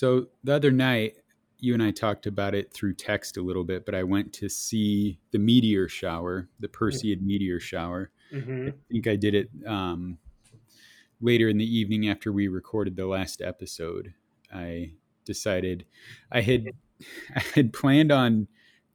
[0.00, 1.18] So the other night,
[1.58, 4.48] you and I talked about it through text a little bit, but I went to
[4.48, 8.10] see the meteor shower, the Perseid meteor shower.
[8.32, 10.16] hmm I think I did it um,
[11.20, 14.14] later in the evening after we recorded the last episode.
[14.50, 14.92] I
[15.26, 15.84] decided
[16.32, 16.68] I had
[17.36, 18.48] I had planned on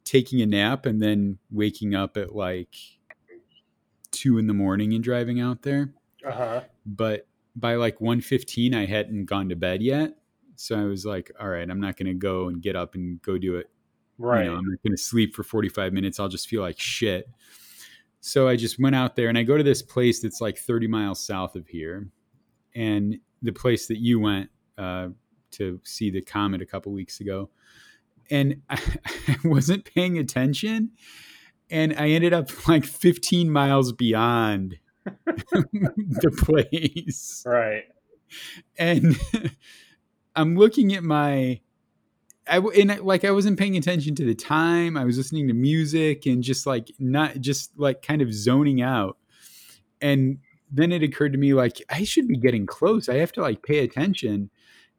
[0.05, 2.73] taking a nap and then waking up at like
[4.09, 5.93] two in the morning and driving out there.
[6.27, 6.61] Uh huh.
[6.83, 10.17] But by like 1.15, I hadn't gone to bed yet.
[10.55, 13.21] So I was like, all right, I'm not going to go and get up and
[13.21, 13.69] go do it
[14.17, 14.45] Right.
[14.45, 16.19] you know, I'm not going to sleep for 45 minutes.
[16.19, 17.29] I'll just feel like shit.
[18.21, 20.87] So I just went out there and I go to this place that's like 30
[20.87, 22.07] miles south of here.
[22.73, 25.09] And the place that you went uh,
[25.51, 27.49] to see the comet a couple weeks ago.
[28.31, 28.81] And I,
[29.27, 30.91] I wasn't paying attention.
[31.69, 37.83] And I ended up like 15 miles beyond the place right.
[38.79, 39.19] and
[40.35, 41.61] I'm looking at my
[42.47, 44.97] I and like I wasn't paying attention to the time.
[44.97, 49.17] I was listening to music and just like not just like kind of zoning out.
[50.01, 50.39] And
[50.71, 53.09] then it occurred to me like I should be getting close.
[53.09, 54.49] I have to like pay attention.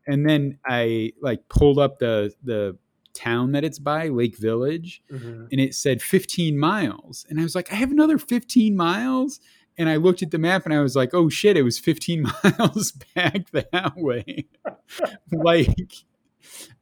[0.07, 2.77] And then I like pulled up the the
[3.15, 7.25] town that it's by, Lake Village, hmm and it said 15 miles.
[7.29, 9.41] And I was like, I have another 15 miles.
[9.79, 12.23] And I looked at the map and I was like, oh shit, it was 15
[12.45, 14.47] miles back that way.
[15.33, 15.93] like,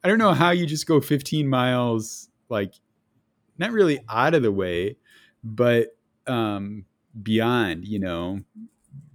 [0.03, 2.75] I don't know how you just go 15 miles, like,
[3.59, 4.97] not really out of the way,
[5.43, 6.85] but um,
[7.21, 8.41] beyond, you know,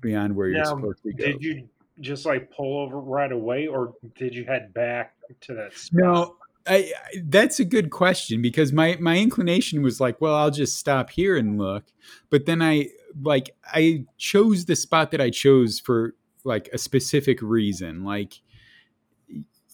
[0.02, 1.26] beyond where you're Now, supposed to go.
[1.26, 1.70] Did you
[2.00, 6.02] just like pull over right away, or did you head back to that spot?
[6.02, 6.36] No,
[6.68, 10.78] I, I, that's a good question because my my inclination was like, well, I'll just
[10.78, 11.86] stop here and look,
[12.30, 12.89] but then I
[13.21, 18.42] like I chose the spot that I chose for like a specific reason, like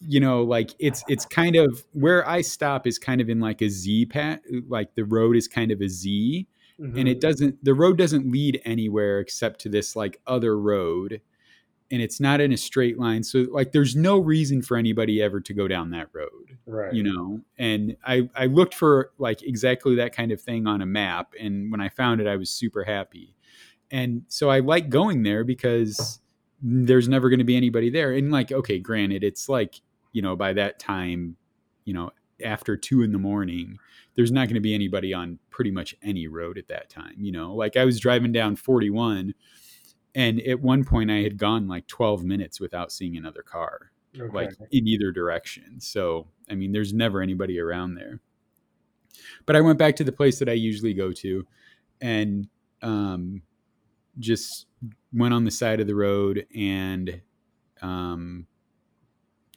[0.02, 3.62] you know, like it's it's kind of where I stop is kind of in like
[3.62, 6.48] a Z pat, like the road is kind of a Z,
[6.80, 7.00] Mhm.
[7.00, 11.22] and it doesn't the road doesn't lead anywhere except to this like other road
[11.92, 13.24] and it's not in a straight line.
[13.24, 16.94] So like there's no reason for anybody ever to go down that road right.
[16.94, 17.42] you know?
[17.58, 21.72] And i i looked for like exactly that kind of thing on a map and
[21.72, 23.36] when i found it i was super happy.
[23.92, 26.20] And so i like going there because
[26.62, 28.14] there's never going to be anybody there.
[28.14, 29.82] And like okay granted it's like
[30.12, 31.38] you know by that time
[31.86, 32.12] you know
[32.44, 33.78] after two in the morning
[34.16, 37.32] there's not going to be anybody on pretty much any road at that time you
[37.32, 37.54] know?
[37.54, 39.34] Like i was driving down 41
[40.16, 44.34] and at one point i had gone like 12 minutes without seeing another car Okay.
[44.34, 45.80] like in either direction.
[45.80, 48.20] So, I mean, there's never anybody around there.
[49.46, 51.46] But I went back to the place that I usually go to
[52.02, 52.48] and
[52.82, 53.42] um,
[54.20, 54.68] just
[55.14, 57.22] went on the side of the road and
[57.82, 58.48] um,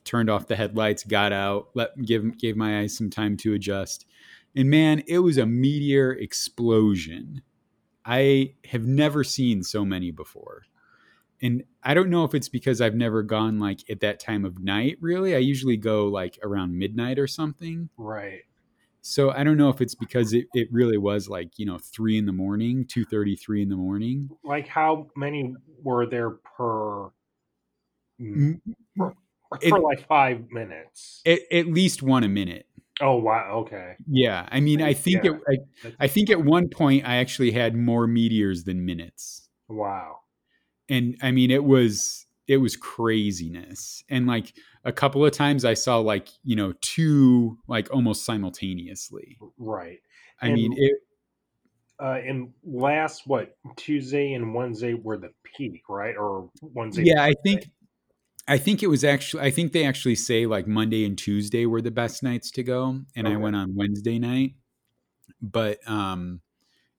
[0.05, 4.07] turned off the headlights, got out, let give gave my eyes some time to adjust.
[4.57, 7.43] And man, it was a meteor explosion.
[8.09, 10.63] I have never seen so many before
[11.41, 14.59] and I don't know if it's because I've never gone like at that time of
[14.59, 14.99] night.
[15.01, 17.89] Really, I usually go like around midnight or something.
[17.97, 18.43] right.
[19.01, 22.19] So I don't know if it's because it, it really was like you know three
[22.19, 24.29] in the morning, two thirty, three in the morning.
[24.43, 27.11] Like how many were there per
[28.19, 29.13] for
[29.63, 31.23] It- like five minutes?
[31.25, 32.68] At least one a minute.
[33.01, 33.61] Oh wow.
[33.67, 33.95] Okay.
[34.07, 35.33] Yeah, I mean, I think Yeah.
[35.49, 39.49] it, I, I think at one point I actually had more meteors than minutes.
[39.69, 40.21] Wow.
[40.89, 44.03] and I mean it was it was craziness.
[44.09, 44.55] And like
[44.85, 49.37] a couple of times I saw like, you know, two like almost simultaneously.
[49.59, 49.99] Right.
[50.41, 50.95] I mean, it
[52.01, 56.17] Uh, and last what Tuesday and Wednesday were the peak, right?
[56.17, 57.03] Or Wednesday?
[57.05, 57.69] yeah, I think
[58.49, 61.83] I think it was actually I think they actually say like Monday and Tuesday were
[61.83, 64.55] the best nights to go and I went on Wednesday night.
[65.43, 66.43] But um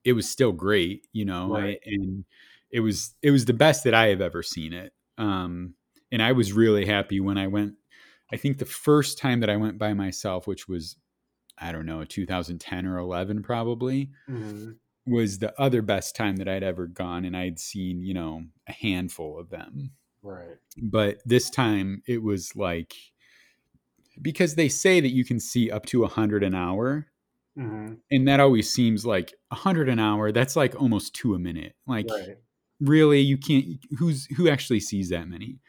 [0.06, 2.26] it was still great, you know, I- and
[2.72, 4.94] it was it was the best that I have ever seen it.
[5.18, 5.76] Um
[6.12, 7.76] and I was really happy when I went
[8.32, 10.98] I think the first time that I went by myself, which was
[11.60, 14.78] I don't know, 2010 or 11 probably, Mhm.
[15.06, 18.74] was the other best time that I'd ever gone and I'd seen, you know, a
[18.74, 19.92] handful of them
[20.22, 20.58] Right.
[20.78, 22.94] but this time it was like
[24.22, 27.08] because they say that you can see up to 100 an hour
[27.56, 31.76] hmm and that always seems like 100 an hour that's like almost two a minute
[31.88, 32.38] like Right.
[32.80, 33.66] really you can't
[33.98, 35.60] who's who actually sees that many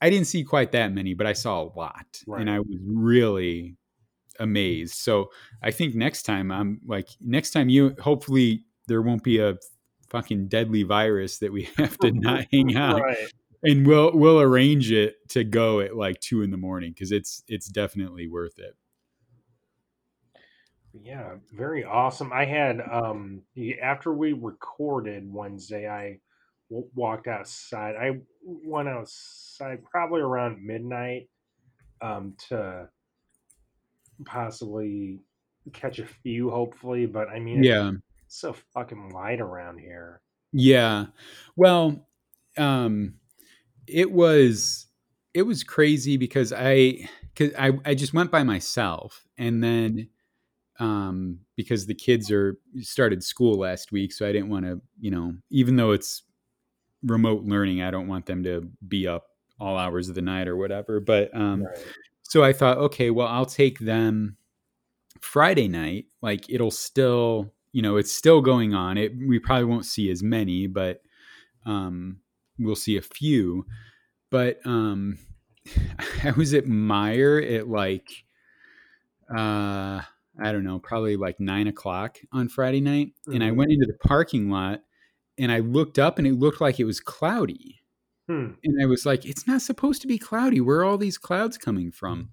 [0.00, 2.40] i didn't see quite that many but i saw a lot Right.
[2.40, 3.76] and i was really
[4.38, 5.30] amazed so
[5.62, 9.56] i think next time i'm like next time you hopefully there won't be a
[10.10, 13.32] fucking deadly virus that we have to not hang out Right.
[13.62, 17.42] And we'll we'll arrange it to go at like two in the morning because it's
[17.48, 18.76] it's definitely worth it.
[20.94, 22.32] Yeah, very awesome.
[22.32, 23.42] I had um
[23.82, 26.20] after we recorded Wednesday, I
[26.70, 27.96] w- walked outside.
[27.96, 31.30] I went outside probably around midnight
[32.02, 32.90] um to
[34.24, 35.20] possibly
[35.72, 37.06] catch a few, hopefully.
[37.06, 37.92] But I mean, Yeah,
[38.26, 40.22] it's so fucking light around here.
[40.52, 41.06] yeah.
[41.56, 42.06] Well,
[42.56, 43.14] um,
[43.86, 44.86] it was
[45.34, 50.08] it was crazy because I because I I just went by myself and then
[50.78, 55.10] um because the kids are started school last week so I didn't want to you
[55.10, 56.22] know even though it's
[57.02, 59.26] remote learning I don't want them to be up
[59.60, 61.86] all hours of the night or whatever but um Right.
[62.22, 64.36] so I thought okay well I'll take them
[65.20, 69.84] Friday night like it'll still you know it's still going on it we probably won't
[69.86, 71.02] see as many but
[71.66, 72.18] um
[72.58, 73.64] we'll see a few
[74.30, 75.18] but um
[76.24, 78.24] I was at Meijer at like
[79.30, 80.02] uh
[80.40, 83.12] I don't know, probably like nine o'clock on Friday night.
[83.26, 83.56] And I Mhm.
[83.56, 84.82] went into the parking lot
[85.38, 87.82] and I looked up and it looked like it was cloudy.
[88.26, 88.52] Hmm.
[88.64, 90.60] And I was like, it's not supposed to be cloudy.
[90.60, 92.30] Where are all these clouds coming from?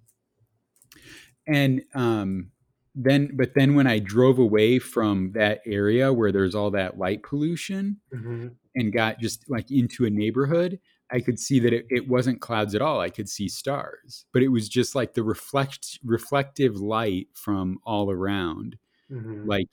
[1.48, 2.52] And um
[2.96, 7.24] then but then when I drove away from that area where there's all that light
[7.24, 8.48] pollution, hmm
[8.80, 10.80] and got just like into a neighborhood,
[11.12, 13.02] I could see that it, it wasn't clouds at all.
[13.02, 18.12] I could see stars, but it was just like the reflect reflective light from all
[18.12, 18.78] around,
[19.10, 19.68] hmm like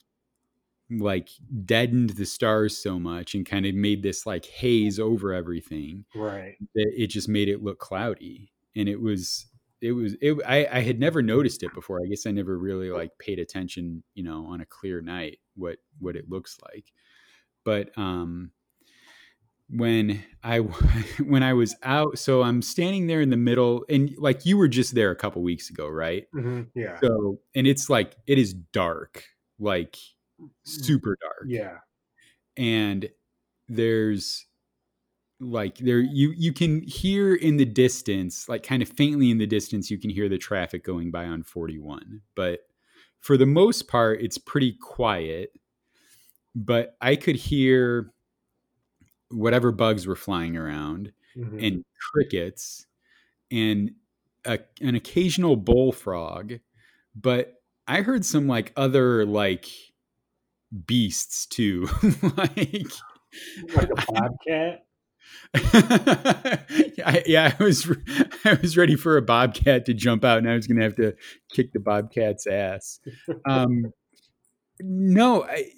[0.89, 1.29] like
[1.65, 6.59] deadened the stars so much and kind of made this like haze over everything Right.
[6.75, 8.53] that it just made it look cloudy.
[8.75, 9.47] And it was
[9.81, 11.99] it was it I, I had never noticed it before.
[12.03, 15.79] I guess I never really like paid attention, you know, on a clear night what
[15.99, 16.93] what it looks like.
[17.65, 18.51] But um
[19.69, 20.59] when I
[21.23, 24.67] when I was out, so I'm standing there in the middle, and like you were
[24.67, 26.25] just there a couple weeks ago, right?
[26.33, 26.99] hmm Yeah.
[27.01, 29.23] So, and it's like it is dark,
[29.59, 29.97] like
[30.63, 31.79] super dark, Yeah.
[32.55, 33.09] and
[33.67, 34.45] there's
[35.39, 39.47] like there you you can hear in the distance, like kind of faintly in the
[39.47, 42.61] distance, you can hear the traffic going by on 41, but
[43.21, 45.51] for the most part, it's pretty quiet.
[46.55, 48.11] But I could hear
[49.29, 52.87] whatever bugs were flying around hmm and crickets
[53.51, 53.91] and
[54.45, 56.53] a, an occasional bullfrog
[57.15, 59.67] but i heard some like other like
[60.85, 61.87] beasts too
[62.37, 62.87] like
[63.75, 64.83] like a bobcat.
[65.55, 67.91] I, yeah i was
[68.45, 71.13] i was ready for a bobcat to jump out and i was gonna have to
[71.53, 72.99] kick the bobcat's ass
[73.47, 73.91] um
[74.79, 75.69] no i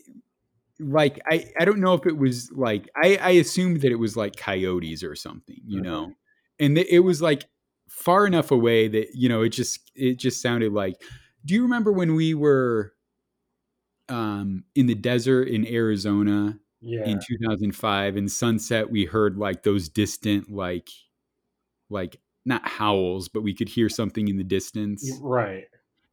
[0.80, 4.16] like I, I don't know if it was like I, I assumed that it was
[4.18, 5.84] like coyotes or something, you Mhm.
[5.84, 6.14] know,
[6.60, 7.46] and th- it was like
[7.90, 11.02] far enough away that you know it just it just sounded like.
[11.46, 12.94] Do you remember when we were
[14.08, 17.06] um, in the desert in Arizona Yeah.
[17.06, 18.90] in 2005 in sunset?
[18.90, 20.90] We heard like those distant like
[21.90, 25.65] like not howls, but we could hear something in the distance Right.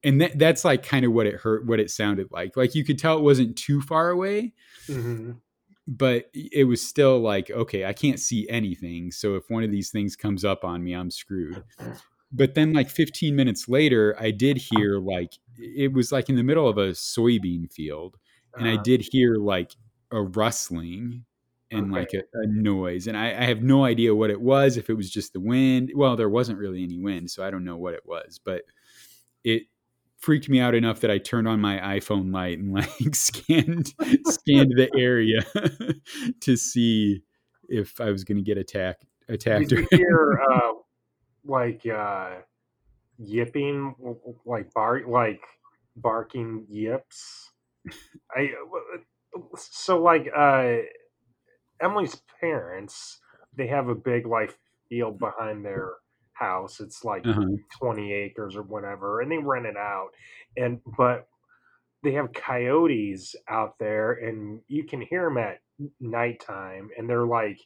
[0.04, 2.56] And that, that's like kind of what it hurt what it sounded like.
[2.56, 4.54] Like you could tell it wasn't too far away
[4.88, 5.40] hmm
[5.86, 9.90] but it was still like okay i can't see anything so if one of these
[9.90, 11.62] things comes up on me i'm screwed.
[12.32, 16.42] But then like 15 minutes later i did hear like it was like in the
[16.42, 18.16] middle of a soybean field
[18.58, 19.76] and i Uh, did hear like
[20.10, 21.24] a rustling
[21.70, 24.88] and like a, a noise and I, I have no idea what it was if
[24.88, 25.90] it was just the wind.
[25.96, 28.64] Well there wasn't really any wind so i don't know what it was but
[29.44, 29.64] it
[30.26, 34.72] freaked me out enough that I turned on my iPhone light and like scanned scanned
[34.76, 35.46] the area
[36.40, 37.22] to see
[37.68, 39.68] if I was going to get attacked attacked.
[39.68, 40.72] Did you hear uh,
[41.44, 42.38] like uh,
[43.18, 43.94] yipping,
[44.44, 45.42] like bark, like
[45.94, 47.52] barking yips?
[48.36, 48.50] I
[49.56, 50.78] so like uh,
[51.80, 53.20] Emily's parents,
[53.54, 55.92] they have a big like field behind their
[56.38, 56.80] house.
[56.80, 57.44] It's like uh-huh.
[57.78, 60.10] 20 acres or whatever, and they rent it out.
[60.56, 61.28] And but
[62.02, 65.60] they have coyotes out there, and you can hear them at
[66.00, 67.60] nighttime, and they're like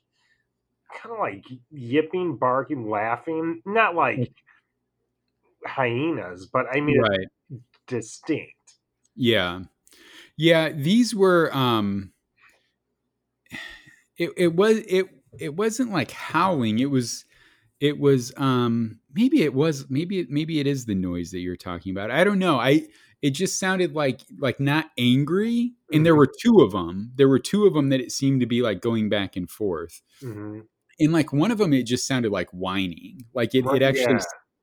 [0.95, 3.63] kind of like yipping, barking, laughing.
[3.65, 4.33] Not like
[5.67, 7.61] hyenas, but I mean Right.
[7.87, 8.55] distinct.
[9.15, 9.63] Yeah.
[10.37, 12.13] Yeah, these were um
[14.17, 15.07] it, it was it
[15.39, 16.79] it wasn't like howling.
[16.79, 17.25] It was
[17.81, 21.57] it was um maybe it was maybe it maybe it is the noise that you're
[21.57, 22.11] talking about.
[22.11, 22.61] I don't know.
[22.61, 22.87] I
[23.23, 27.13] it just sounded like like not angry and there were two of them.
[27.17, 30.03] There were two of them that it seemed to be like going back and forth.
[30.21, 30.61] hmm
[31.01, 34.19] in like one of them it just sounded like whining like it, it actually yeah.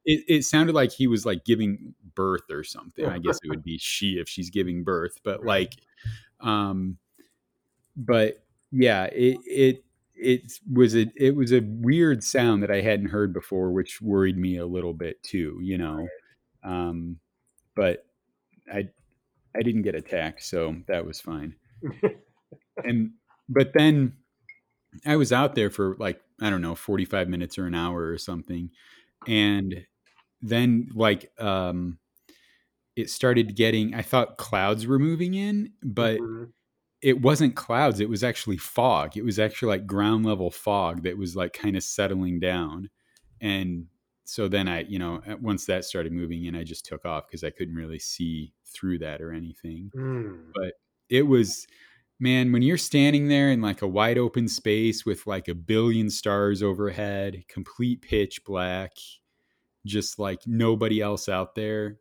[0.06, 3.64] it, it sounded like he was like giving birth or something i guess it would
[3.64, 5.74] be she if she's giving birth but like
[6.40, 6.98] um
[7.98, 9.84] but yeah it it
[10.20, 14.38] it was a it was a weird sound that i hadn't heard before which worried
[14.38, 16.08] me a little bit too you know
[16.64, 17.18] um
[17.76, 18.06] but
[18.74, 18.88] i
[19.56, 21.56] i didn't get attacked so that was fine
[22.84, 23.12] and
[23.50, 24.14] but then
[25.06, 28.18] I was out there for like I don't know 45 minutes or an hour or
[28.18, 28.72] something
[29.28, 29.86] and
[30.42, 32.00] then like um
[32.96, 36.52] it started getting I thought clouds were moving in but Mhm.
[37.02, 41.18] It wasn't clouds it was actually fog it was actually like ground level fog that
[41.18, 42.90] was like kind of settling down
[43.42, 43.86] and
[44.26, 47.44] so then I you know once that started moving in I just took off because
[47.44, 50.52] I couldn't really see through that or anything Mm.
[50.56, 50.74] but
[51.10, 51.68] it was
[52.20, 56.10] man when you're standing there in like a wide open space with like a billion
[56.10, 58.94] stars overhead complete pitch black
[59.86, 61.98] just like nobody else out there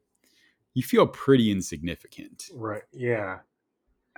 [0.74, 2.82] you feel pretty insignificant Right.
[2.92, 3.40] Yeah.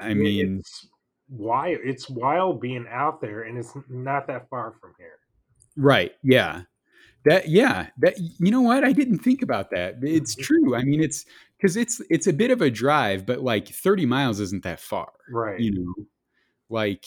[0.00, 0.86] I mean it's
[1.28, 1.78] wild.
[1.84, 5.18] It's wild being out there, and it's not that far from here.
[5.76, 6.62] right yeah
[7.24, 10.42] that yeah that you know what i didn't think about that it's Mhm.
[10.42, 11.24] true i mean it's
[11.56, 15.12] because it's it's a bit of a drive but like 30 miles isn't that far
[15.30, 15.60] Right.
[15.60, 15.94] you know
[16.70, 17.04] like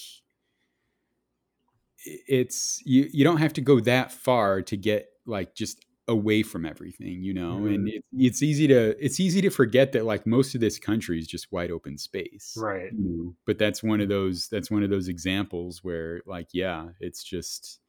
[2.06, 6.66] it's you you don't have to go that far to get like just away from
[6.66, 7.94] everything you know and Mhm.
[7.96, 11.28] it, it's easy to it's easy to forget that like most of this country is
[11.28, 12.92] just wide open space Right.
[12.94, 13.36] you know?
[13.46, 17.80] but that's one of those that's one of those examples where like yeah it's just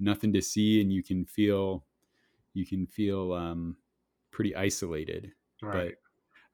[0.00, 1.86] nothing to see and you can feel
[2.54, 3.76] you can feel um
[4.30, 5.32] pretty isolated
[5.62, 5.72] Right.
[5.90, 5.94] but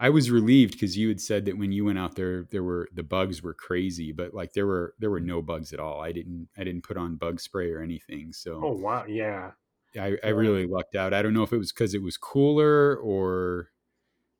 [0.00, 2.88] I was relieved because you had said that when you went out there, there were
[2.92, 6.00] the bugs were crazy, but like there were there were no bugs at all.
[6.02, 9.06] I didn't I didn't put on bug spray or anything, so oh wow.
[9.06, 9.52] Yeah.
[9.98, 11.14] I, I really lucked out.
[11.14, 13.68] I don't know if it was because it was cooler or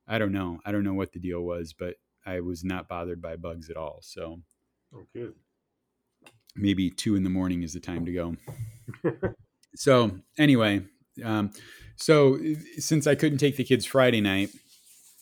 [0.07, 0.59] I don't know.
[0.65, 1.95] I don't know what the deal was, but
[2.27, 4.01] I was not bothered by bugs at all.
[4.03, 4.41] So
[4.95, 5.35] Oh, good.
[6.57, 8.37] maybe two in the morning is the time to go.
[9.77, 10.83] so anyway,
[11.25, 11.51] um,
[11.97, 12.39] so
[12.79, 14.51] since I couldn't take the kids Friday night,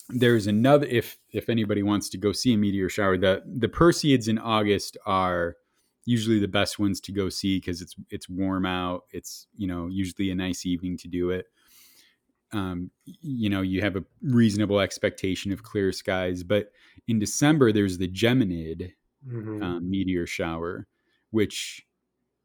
[0.08, 0.86] there's another.
[0.86, 4.96] If if anybody wants to go see a meteor shower, the the Perseids in August
[5.06, 5.56] are
[6.04, 9.04] usually the best ones to go see because it's it's warm out.
[9.10, 11.46] It's you know usually a nice evening to do it.
[12.52, 16.72] Um, you know you have a reasonable expectation of clear skies, but
[17.08, 18.92] in December there's the Geminid
[19.26, 19.62] Mhm.
[19.62, 20.86] um, meteor shower,
[21.30, 21.86] which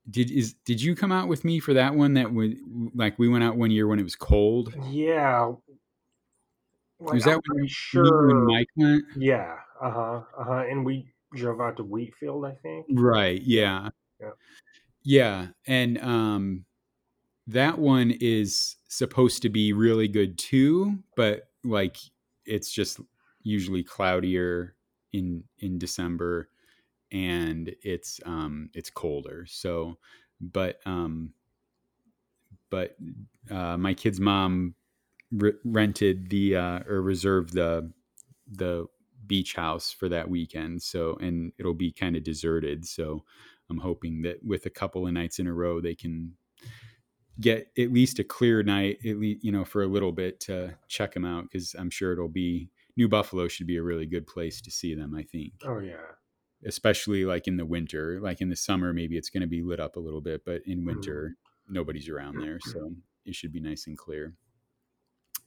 [0.10, 2.14] did is did you come out with me for that one?
[2.14, 4.74] That when like we went out one year when it was cold.
[4.92, 5.52] yeah.
[7.00, 8.34] Like, was that I'm when sure.
[8.46, 9.04] Mike went?
[9.16, 9.58] Yeah.
[9.82, 10.22] Uh huh.
[10.38, 10.64] Uh huh.
[10.70, 12.86] And we drove out to Wheatfield, I think.
[12.91, 13.41] Right.
[13.41, 13.89] Yeah.
[14.19, 14.29] Yeah.
[15.03, 15.48] Yeah.
[15.65, 16.65] And um
[17.48, 21.98] that one is supposed to be really good too, but like
[22.46, 23.00] it's just
[23.41, 24.75] usually cloudier
[25.13, 26.50] in in December
[27.12, 29.46] and it's um it's colder.
[29.48, 29.98] So
[30.41, 31.34] but um
[32.69, 32.98] but
[33.50, 34.75] uh my kid's mom
[35.31, 37.91] re- rented the uh or reserved the
[38.51, 38.88] the
[39.27, 43.24] beach house for that weekend so and it'll be kind of deserted so
[43.69, 46.36] i'm hoping that with a couple of nights in a row they can
[47.39, 50.75] get at least a clear night at least you know for a little bit to
[50.88, 54.25] check them out because i'm sure it'll be new buffalo should be a really good
[54.25, 56.15] place to see them i think Oh yeah.
[56.65, 59.79] especially like in the winter like in the summer maybe it's going to be lit
[59.79, 60.86] up a little bit but in Mhm.
[60.86, 61.36] winter
[61.69, 64.36] nobody's around there so it should be nice and clear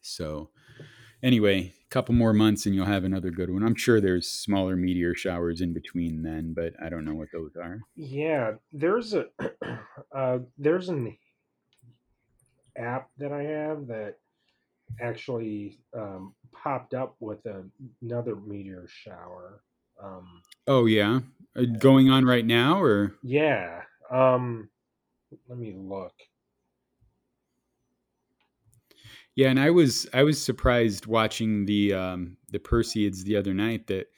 [0.03, 0.51] so
[1.23, 4.77] anyway a couple more months and you'll have another good one i'm sure there's smaller
[4.77, 8.53] meteor showers in between then but i don't know what those are Yeah.
[8.73, 9.27] There's a
[10.15, 11.17] uh, there's an
[12.77, 14.17] app that I have that
[15.01, 17.63] actually um, popped up with a,
[18.03, 19.63] another meteor shower.
[20.03, 21.21] Um, oh yeah
[21.55, 23.83] Uh, going on right now or yeah.
[24.11, 24.71] Um,
[25.49, 26.15] let me look.
[29.41, 33.87] Yeah, and I was I was surprised watching the um the Perseids the other night
[33.87, 34.09] that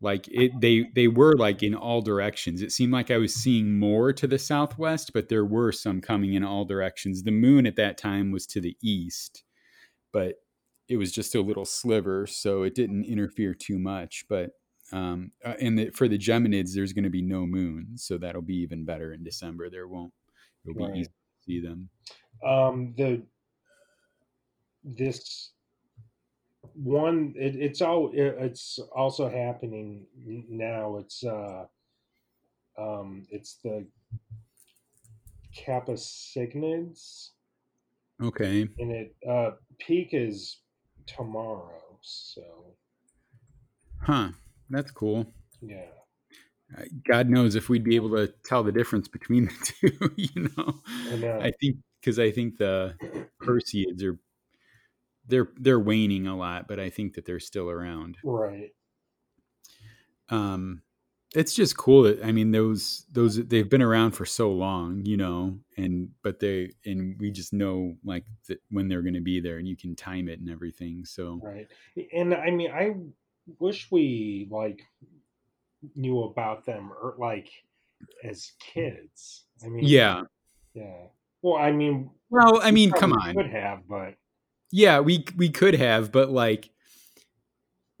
[0.00, 2.62] like it they they were like in all directions.
[2.62, 6.34] It seemed like I was seeing more to the southwest, but there were some coming
[6.34, 7.22] in all directions.
[7.22, 9.44] The moon at that time was to the east,
[10.12, 10.34] but
[10.88, 14.24] it was just a little sliver, so it didn't interfere too much.
[14.28, 14.50] But
[14.90, 18.42] um, uh, and the, for the Geminids, there's going to be no moon, so that'll
[18.42, 19.70] be even better in December.
[19.70, 20.12] There won't
[20.64, 20.96] it'll be Right.
[20.96, 21.88] easy to see them.
[22.44, 23.22] Um, the
[24.84, 25.52] this
[26.74, 30.06] one it, it's all it, it's also happening
[30.48, 30.96] now.
[30.98, 31.66] It's uh
[32.78, 33.86] um it's the
[35.54, 37.30] Kappa Cygnids,
[38.22, 38.68] Okay.
[38.78, 40.60] and it uh, peak is
[41.06, 41.98] tomorrow.
[42.00, 42.76] So
[44.00, 44.30] Huh.
[44.70, 45.26] That's cool.
[45.60, 45.90] yeah,
[47.06, 49.52] God knows if we'd be able to tell the difference between the
[49.90, 50.80] two, you know.
[51.12, 51.38] I know.
[51.40, 52.96] I think because I think the
[53.42, 54.18] Perseids are
[55.26, 58.18] they're they're waning a lot, but I think that they're still around.
[58.22, 58.70] right.
[60.28, 60.82] Um
[61.34, 65.16] it's just cool that I mean those those they've been around for so long, you
[65.16, 69.40] know, and but they and we just know like that when they're going to be
[69.40, 71.04] there and you can time it and everything.
[71.04, 71.68] So Right.
[72.12, 72.94] And I mean, I
[73.58, 74.82] wish we like
[75.94, 77.48] knew about them or like
[78.24, 79.44] as kids.
[79.64, 80.22] I mean, yeah.
[80.74, 81.06] yeah.
[81.40, 83.34] Well, I mean, Well, I mean, come on.
[83.34, 84.14] could have, but
[84.72, 86.70] Yeah, we we could have, but like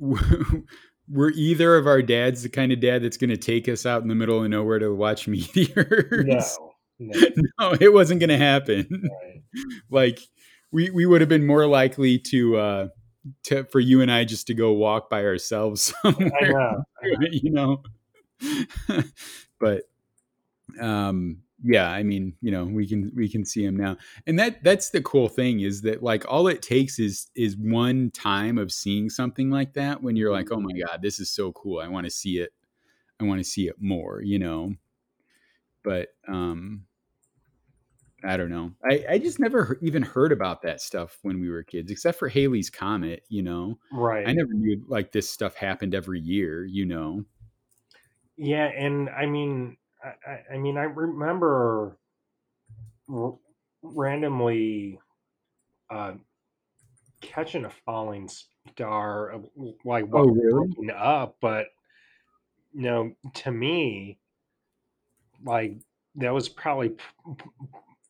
[0.00, 4.02] we're either of our dads the kind of dad that's going to take us out
[4.02, 6.58] in the middle of nowhere to watch meteors.
[6.98, 7.28] no, no,
[7.60, 8.86] no, it wasn't going to happen.
[8.90, 9.42] right,
[9.90, 10.18] like
[10.72, 12.88] we we would have been more likely to uh
[13.44, 16.84] to for you and I just to go walk by ourselves somewhere, I know.
[17.02, 17.28] I know.
[17.30, 17.82] you know.
[19.60, 19.82] but
[20.80, 23.96] um yeah, I mean, you know, we can we can see him now.
[24.26, 28.10] And that that's the cool thing is that like all it takes is is one
[28.10, 31.52] time of seeing something like that when you're like, "Oh my god, this is so
[31.52, 31.80] cool.
[31.80, 32.52] I want to see it.
[33.20, 34.74] I want to see it more," you know.
[35.84, 36.86] But um
[38.24, 38.72] I don't know.
[38.88, 42.28] I, I just never even heard about that stuff when we were kids, except for
[42.28, 43.78] Halley's Comet, you know.
[43.90, 44.26] Right.
[44.26, 47.24] I never knew like this stuff happened every year, you know.
[48.36, 51.96] Yeah, and I mean, I, I, mean, I remember
[53.08, 53.38] r-
[53.82, 54.98] randomly
[55.90, 56.14] uh,
[57.20, 59.34] catching a falling star,
[59.84, 60.90] like Oh, really?
[60.94, 61.66] up, but
[62.72, 64.18] you know, to me,
[65.44, 65.78] like
[66.16, 67.04] that was probably p-
[67.38, 67.50] p-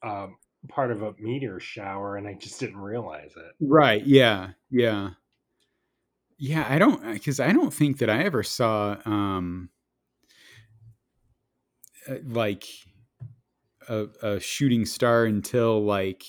[0.02, 0.28] uh,
[0.68, 3.52] part of a meteor shower, and I just didn't realize it.
[3.60, 4.04] Right.
[4.04, 4.50] Yeah.
[4.70, 5.10] Yeah.
[6.38, 9.70] Yeah, I don't because I don't think that I ever saw um
[12.24, 12.66] like
[13.88, 16.24] a, a shooting star until like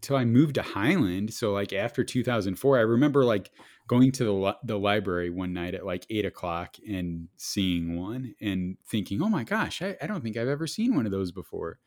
[0.00, 1.32] till I moved to Highland.
[1.32, 3.50] So like after 2004, I remember like
[3.88, 8.34] going to the li- the library one night at like eight o'clock and seeing one
[8.40, 11.32] and thinking, oh my gosh, I, I don't think I've ever seen one of those
[11.32, 11.78] before.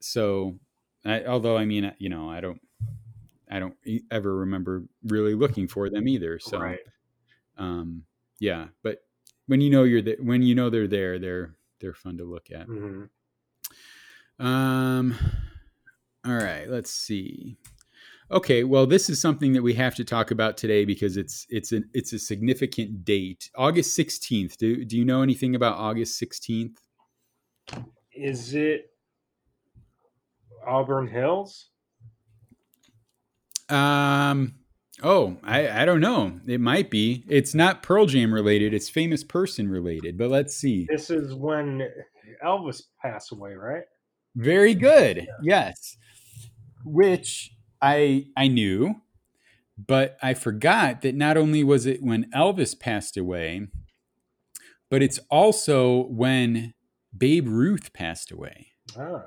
[0.00, 0.58] So,
[1.04, 2.60] I, although I mean, you know, I don't
[3.50, 3.76] I don't
[4.10, 6.38] ever remember really looking for them either.
[6.38, 6.80] So, right.
[7.58, 8.04] um,
[8.40, 8.98] yeah, but
[9.46, 12.48] when you know you're there, when you know they're there, they're they're fun to look
[12.50, 12.66] at.
[12.66, 13.04] hmm
[14.38, 15.14] Um,
[16.26, 17.58] all right, let's see.
[18.30, 21.72] Okay, well, this is something that we have to talk about today because it's it's
[21.72, 23.50] a it's a significant date.
[23.56, 24.56] August sixteenth.
[24.56, 26.80] Do do you know anything about August sixteenth?
[28.14, 28.90] Is it
[30.66, 31.68] Auburn Hills?
[33.68, 34.54] Um.
[35.02, 36.40] Oh, I I don't know.
[36.46, 37.24] It might be.
[37.28, 38.72] It's not Pearl Jam related.
[38.72, 40.16] It's famous person related.
[40.16, 40.86] But let's see.
[40.88, 41.88] This is when
[42.44, 43.82] Elvis passed away, right?
[44.36, 45.26] Very good.
[45.42, 45.96] Yes.
[46.84, 48.96] Which I I knew,
[49.76, 53.66] but I forgot that not only was it when Elvis passed away,
[54.90, 56.74] but it's also when
[57.16, 58.68] Babe Ruth passed away.
[58.96, 59.24] Ah,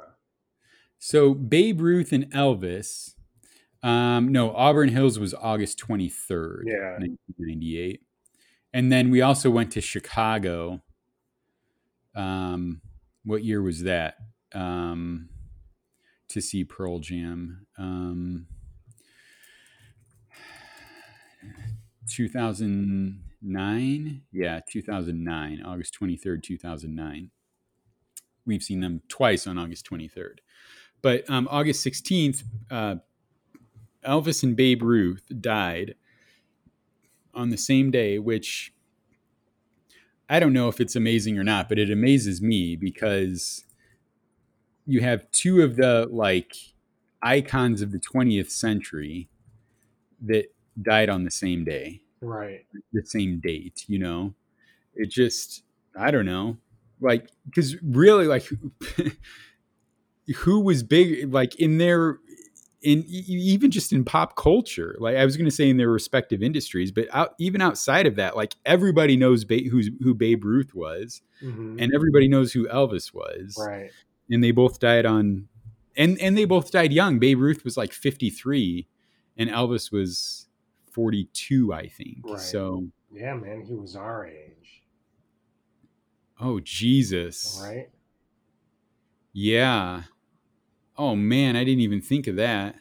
[0.99, 3.14] So Babe Ruth and Elvis.
[3.85, 6.97] Um, no, Auburn Hills was August 23rd, Yeah.
[6.97, 8.01] 1998.
[8.73, 10.81] And then we also went to Chicago.
[12.15, 12.81] Um,
[13.23, 14.15] what year was that?
[14.53, 15.29] Um,
[16.29, 17.67] to see Pearl Jam.
[17.77, 18.47] Um,
[22.09, 24.21] 2009.
[24.31, 27.29] Yeah, 2009, August 23rd, 2009.
[28.45, 30.39] We've seen them twice on August 23rd.
[31.01, 32.95] But um, August 16th, uh,
[34.05, 35.95] Elvis and Babe Ruth died
[37.33, 38.73] on the same day, which
[40.29, 43.65] I don't know if it's amazing or not, but it amazes me because
[44.85, 46.55] you have two of the like
[47.21, 49.29] icons of the 20th century
[50.21, 50.45] that
[50.81, 52.65] died on the same day, right.
[52.93, 54.33] the same date, you know?
[54.93, 55.63] It just,
[55.97, 56.57] I don't know.
[57.01, 58.47] Like, because really, like,
[60.37, 62.19] who was big, like, in their,
[62.85, 66.43] in even just in pop culture, like I was going to say in their respective
[66.43, 70.75] industries, but out, even outside of that, like everybody knows ba- who's, who Babe Ruth
[70.75, 73.91] was, hmm and everybody knows who Elvis was, Right.
[74.29, 75.47] and they both died on,
[75.97, 77.17] and and they both died young.
[77.17, 78.87] Babe Ruth was like fifty three,
[79.35, 80.47] and Elvis was
[80.91, 82.19] forty two, I think.
[82.23, 82.39] Right.
[82.39, 84.83] So, Yeah, man, he was our age,
[86.39, 87.89] oh Jesus, right?
[89.33, 90.03] Yeah.
[90.97, 92.75] Oh man, I didn't even think of that.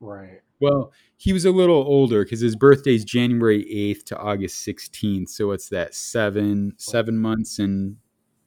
[0.00, 0.40] Right.
[0.60, 5.30] Well, he was a little older because his birthday's January eighth to August sixteenth.
[5.30, 5.94] So what's that?
[5.94, 7.96] Seven seven months and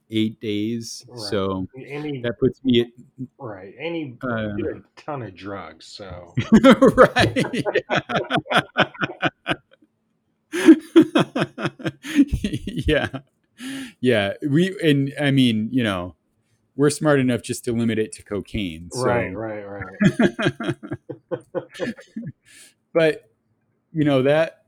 [0.10, 1.06] eight days.
[1.08, 1.30] Right.
[1.30, 2.88] So that puts me at
[3.38, 3.74] right.
[3.80, 5.88] And he uh, did a ton of drugs.
[5.88, 6.34] So
[6.96, 7.64] right.
[12.88, 13.08] yeah.
[14.00, 14.34] Yeah.
[14.48, 16.16] We and I mean, you know,
[16.76, 18.90] we're smart enough just to limit it to cocaine.
[18.92, 19.06] So.
[19.06, 20.76] right, right, right.
[22.94, 23.30] but
[23.92, 24.66] you know that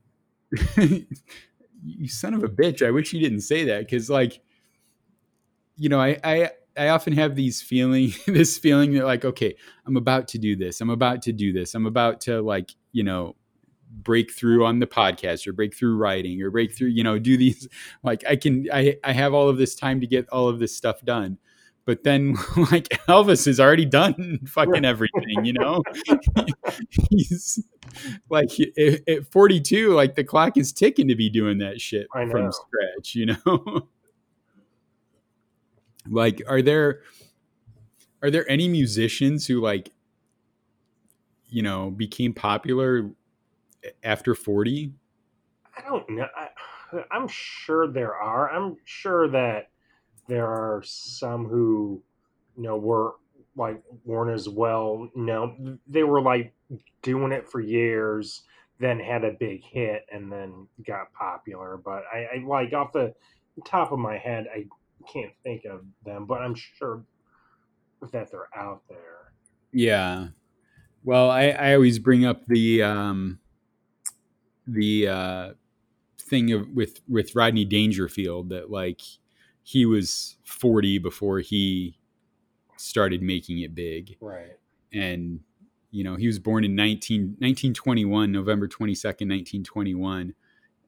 [0.78, 2.86] you son of a bitch.
[2.86, 4.42] I wish you didn't say that because like
[5.78, 9.98] you know, I I I often have these feeling this feeling that like, okay, I'm
[9.98, 10.82] about to do this.
[10.82, 11.76] I'm about to do this.
[11.76, 13.36] I'm about to like, you know,
[13.92, 17.38] break through on the podcast or break through writing or break through, you know, do
[17.38, 17.68] these
[18.04, 20.76] like I can I I have all of this time to get all of this
[20.76, 21.38] stuff done.
[21.86, 22.34] But then
[22.72, 25.84] like Elvis has already done fucking everything, you know?
[27.10, 27.64] He's
[28.30, 32.52] like at, at 42, like the clock is ticking to be doing that shit from
[32.52, 33.88] scratch, you know?
[36.08, 37.02] like are there
[38.22, 39.92] are there any musicians who like
[41.48, 43.10] you know became popular
[44.04, 44.94] after 40
[45.78, 46.28] I don't know.
[46.36, 46.50] I,
[47.12, 48.50] I'm sure there are.
[48.50, 49.70] I'm sure that
[50.28, 52.02] there are some who,
[52.58, 53.16] you know, were
[53.56, 55.10] like weren't as well.
[55.16, 56.54] You know, they were like
[57.02, 58.44] doing it for years,
[58.80, 61.78] then had a big hit, and then got popular.
[61.78, 63.14] But I, I like off the
[63.66, 64.66] top of my head, I
[65.12, 66.26] can't think of them.
[66.26, 67.04] But I'm sure
[68.12, 69.34] that they're out there.
[69.72, 70.28] yeah
[71.04, 73.40] well i i always bring up the um
[74.68, 75.54] the uh
[76.20, 79.02] thing of with with rodney dangerfield that like
[79.68, 81.98] he was 40 before he
[82.78, 84.16] started making it big.
[84.22, 84.58] Right.
[84.94, 85.40] and
[85.92, 90.34] you know he was born in 19, 1921 november 22nd 1921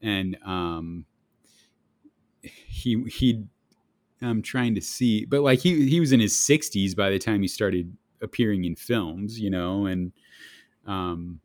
[0.02, 1.06] and um
[2.42, 3.44] he he
[4.22, 7.42] i'm trying to see but like he he was in his 60s by the time
[7.42, 10.12] he started appearing in films you know and
[10.86, 11.40] um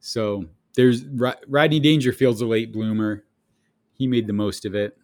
[0.00, 0.44] so
[0.76, 1.04] there's
[1.46, 3.24] rodney dangerfield's a late bloomer.
[3.94, 4.96] He made the most of it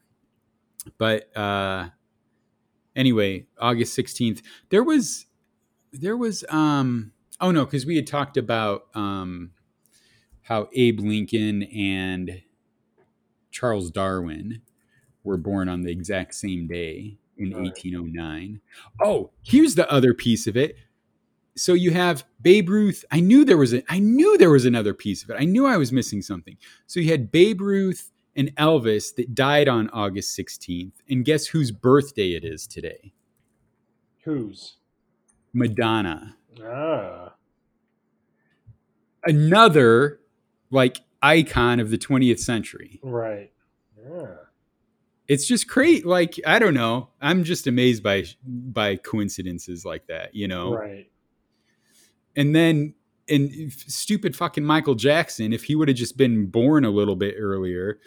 [0.99, 1.89] but uh
[2.95, 5.27] anyway august 16th there was
[5.93, 9.51] there was um oh no because we had talked about um
[10.43, 12.43] how abe lincoln and
[13.51, 14.61] charles darwin
[15.25, 17.65] were born on the exact same day in Right.
[17.65, 18.61] 1809
[19.03, 20.77] oh here's the other piece of it.
[21.59, 23.03] So you have babe ruth.
[23.11, 25.37] I knew there was a i knew there was another piece of it.
[25.39, 26.57] I knew i was missing something.
[26.87, 31.71] So you had babe ruth and elvis that died on august 16th and guess whose
[31.71, 33.13] birthday it is today
[34.25, 34.77] Whose?
[35.53, 37.35] madonna Ah.
[39.25, 40.21] another
[40.71, 43.01] like icon of the 20th century.
[43.03, 43.53] Right.
[43.99, 44.35] Yeah.
[45.29, 46.07] It's just great.
[46.07, 47.11] Like I don't know.
[47.21, 50.73] I'm just amazed by by coincidences like that, you know.
[50.75, 51.11] Right.
[52.37, 52.95] And then
[53.29, 57.35] and stupid fucking Michael Jackson, if he would have just been born a little bit
[57.39, 57.99] earlier,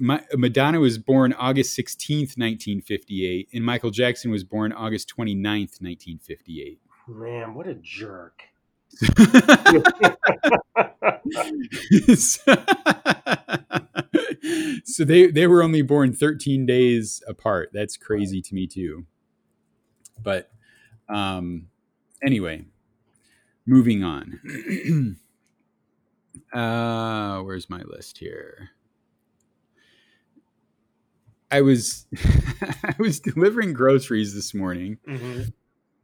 [0.00, 6.80] my, Madonna was born August 16th, 1958, and Michael Jackson was born August 29th, 1958.
[7.08, 8.42] Man, what a jerk.
[14.84, 17.70] so they they were only born 13 days apart.
[17.72, 19.06] That's crazy to me too.
[20.20, 20.50] But
[21.08, 21.68] um
[22.22, 22.64] anyway,
[23.64, 25.16] moving on.
[26.52, 28.70] uh where's my list here?
[31.50, 32.06] I was
[32.84, 35.42] I was delivering groceries this morning hmm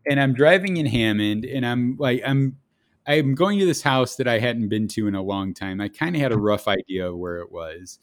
[0.07, 2.59] and I'm driving in Hammond, and I'm like, I'm,
[3.07, 5.81] I'm going to this house that I hadn't been to in a long time.
[5.81, 7.99] I kind of had a rough idea of where it was,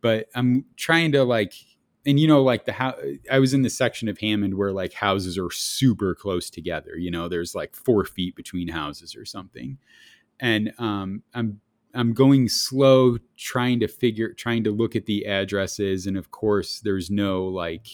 [0.00, 1.54] but I'm trying to like,
[2.06, 2.96] and you know, like the house,
[3.30, 6.96] I was in the section of Hammond where like houses are super close together.
[6.96, 9.78] You know, there's like four feet between houses or something,
[10.40, 11.60] and um, I'm
[11.94, 16.80] I'm going slow, trying to figure, trying to look at the addresses, and of course,
[16.80, 17.86] there's no like,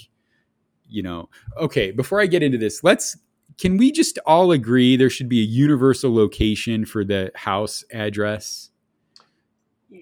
[0.88, 1.90] you know, okay.
[1.90, 3.16] Before I get into this, let's
[3.58, 8.70] can we just all agree there should be a universal location for the house address?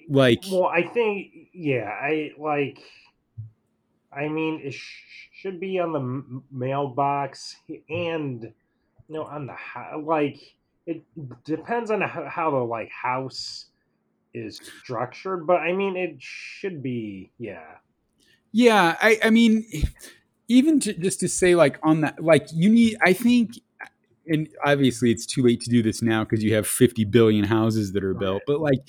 [0.09, 2.81] Like, Well, I think, yeah, I like.
[4.13, 7.57] I mean, it sh- should be on the m- mailbox
[7.89, 8.53] and you
[9.09, 10.39] know on the ho- like.
[10.87, 11.05] It
[11.45, 13.67] depends on how, how the like house
[14.39, 17.77] is structured, but I mean, it should be, yeah,
[18.53, 19.65] yeah, I, I mean,
[20.49, 23.59] even to, just to say like on that like you need i think
[24.27, 27.93] and obviously it's too late to do this now because you have 50 billion houses
[27.93, 28.21] that are Right.
[28.21, 28.81] built but like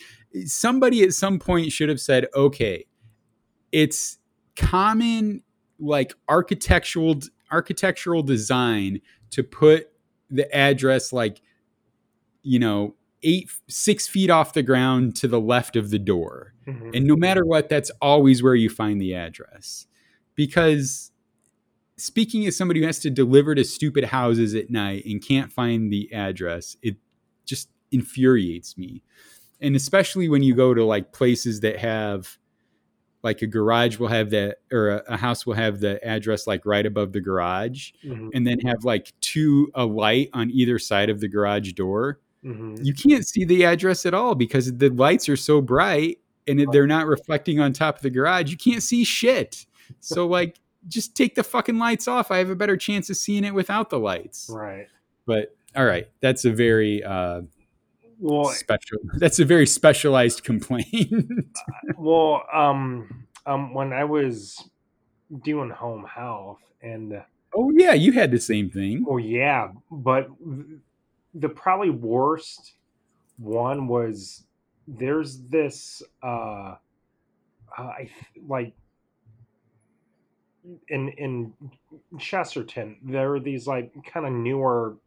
[0.46, 2.86] somebody at some point should have said okay
[3.72, 4.18] it's
[4.56, 5.44] common
[5.80, 7.20] like architectural
[7.52, 9.92] architectural design to put
[10.30, 11.42] the address like
[12.42, 16.96] you know eight six feet off the ground to the left of the door Mhm.
[16.96, 19.88] and no matter what that's always where you find the address
[20.36, 21.12] because
[21.98, 25.92] speaking as somebody who has to deliver to stupid houses at night and can't find
[25.92, 26.96] the address it
[27.46, 29.02] just infuriates me
[29.60, 32.38] and especially when you go to like places that have
[33.22, 36.66] like a garage will have that or a, a house will have the address like
[36.66, 38.30] right above the garage Mhm.
[38.34, 42.84] and then have like two a light on either side of the garage door Mhm.
[42.84, 46.88] you can't see the address at all because the lights are so bright and they're
[46.88, 48.50] not reflecting on top of the garage.
[48.50, 49.66] You can't see shit.
[50.00, 52.32] So like just take the fucking lights off.
[52.32, 54.50] I have a better chance of seeing it without the lights.
[54.50, 54.88] Right.
[55.26, 57.42] But all right, that's a very uh
[58.20, 61.14] Well, special that's a very specialized complaint.
[61.98, 64.64] well, um, um, when I was
[65.44, 67.22] doing home health, and
[67.54, 69.06] oh yeah, you had the same thing.
[69.08, 70.30] Oh yeah, but
[71.34, 72.74] the probably worst
[73.38, 74.44] one was
[74.88, 76.76] there's this uh, uh
[77.78, 78.10] I
[78.48, 78.74] like
[80.88, 81.54] in in
[82.20, 84.98] Chesterton there are these like kind of newer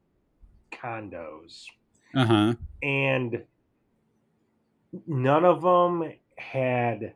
[0.71, 1.67] condos
[2.15, 2.55] Uh-huh.
[2.83, 3.43] and
[5.07, 7.15] none of them had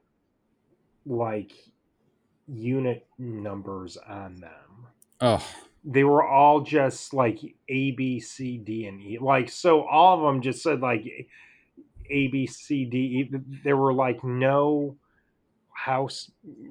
[1.06, 1.52] like
[2.48, 4.86] unit numbers on them.
[5.20, 5.44] Oh,
[5.88, 9.18] They were all just like A, B, C, D, and E.
[9.20, 11.04] Like, so all of them just said like
[12.10, 13.30] A, B, C, D, E.
[13.62, 14.96] There were like no
[15.72, 16.30] house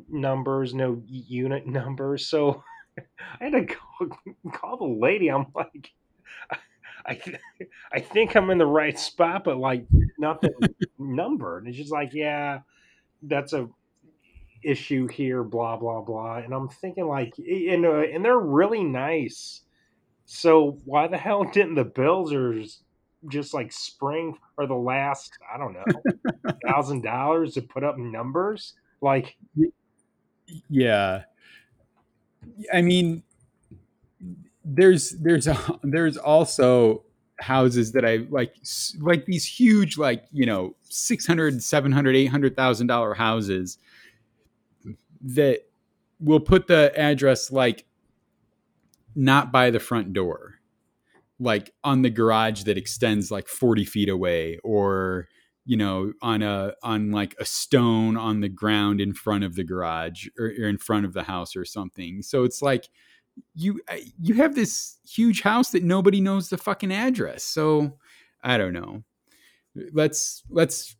[0.09, 2.27] numbers, no unit numbers.
[2.27, 2.63] So
[3.39, 4.09] I had to call,
[4.51, 5.29] call the lady.
[5.29, 5.91] I'm like,
[7.07, 7.21] I,
[7.93, 9.85] I think I'm in the right spot, but like
[10.17, 10.51] nothing
[10.99, 11.65] numbered.
[11.65, 12.59] And she's like, yeah,
[13.21, 13.69] that's a
[14.65, 16.37] issue here, blah blah blah.
[16.37, 19.61] And I'm thinking like, and uh, and they're really nice.
[20.25, 22.79] So why the hell didn't the Billsers
[23.27, 28.73] just like spring for the last I don't know thousand dollars to put up numbers?
[29.01, 29.35] Like,
[30.69, 31.23] yeah.
[32.73, 33.23] I mean
[34.63, 37.03] there's there's a, there's also
[37.39, 38.55] houses that I like
[38.99, 43.77] like these huge like, you know, 600, 700, 800,000 dollar houses
[45.25, 45.61] that
[46.19, 47.85] will put the address like
[49.15, 50.55] not by the front door.
[51.39, 55.27] Like on the garage that extends like 40 feet away or
[55.65, 59.63] you know on a on like a stone on the ground in front of the
[59.63, 62.87] garage or, or in front of the house or something so it's like
[63.53, 63.81] you
[64.21, 67.97] you have this huge house that nobody knows the fucking address so
[68.43, 69.03] i don't know
[69.91, 70.95] let's let's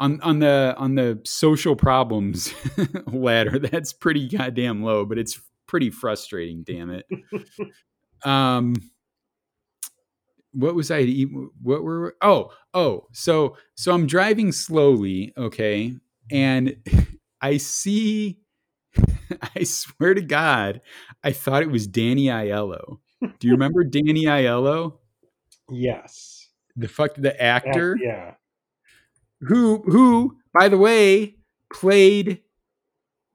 [0.00, 2.52] on on the on the social problems
[3.06, 7.06] ladder that's pretty goddamn low but it's pretty frustrating damn it.
[8.24, 8.74] Um
[10.52, 11.06] what was I
[11.62, 15.94] what were oh oh so so I'm driving slowly okay
[16.30, 16.76] and
[17.40, 18.40] I see
[19.56, 20.80] I swear to God
[21.22, 22.98] I thought it was Danny Aiello.
[23.22, 24.98] Do you remember Danny Aiello?
[25.70, 27.96] yes, The fuck the actor?
[28.02, 28.34] Yeah,
[29.42, 31.36] who who by the way
[31.72, 32.42] played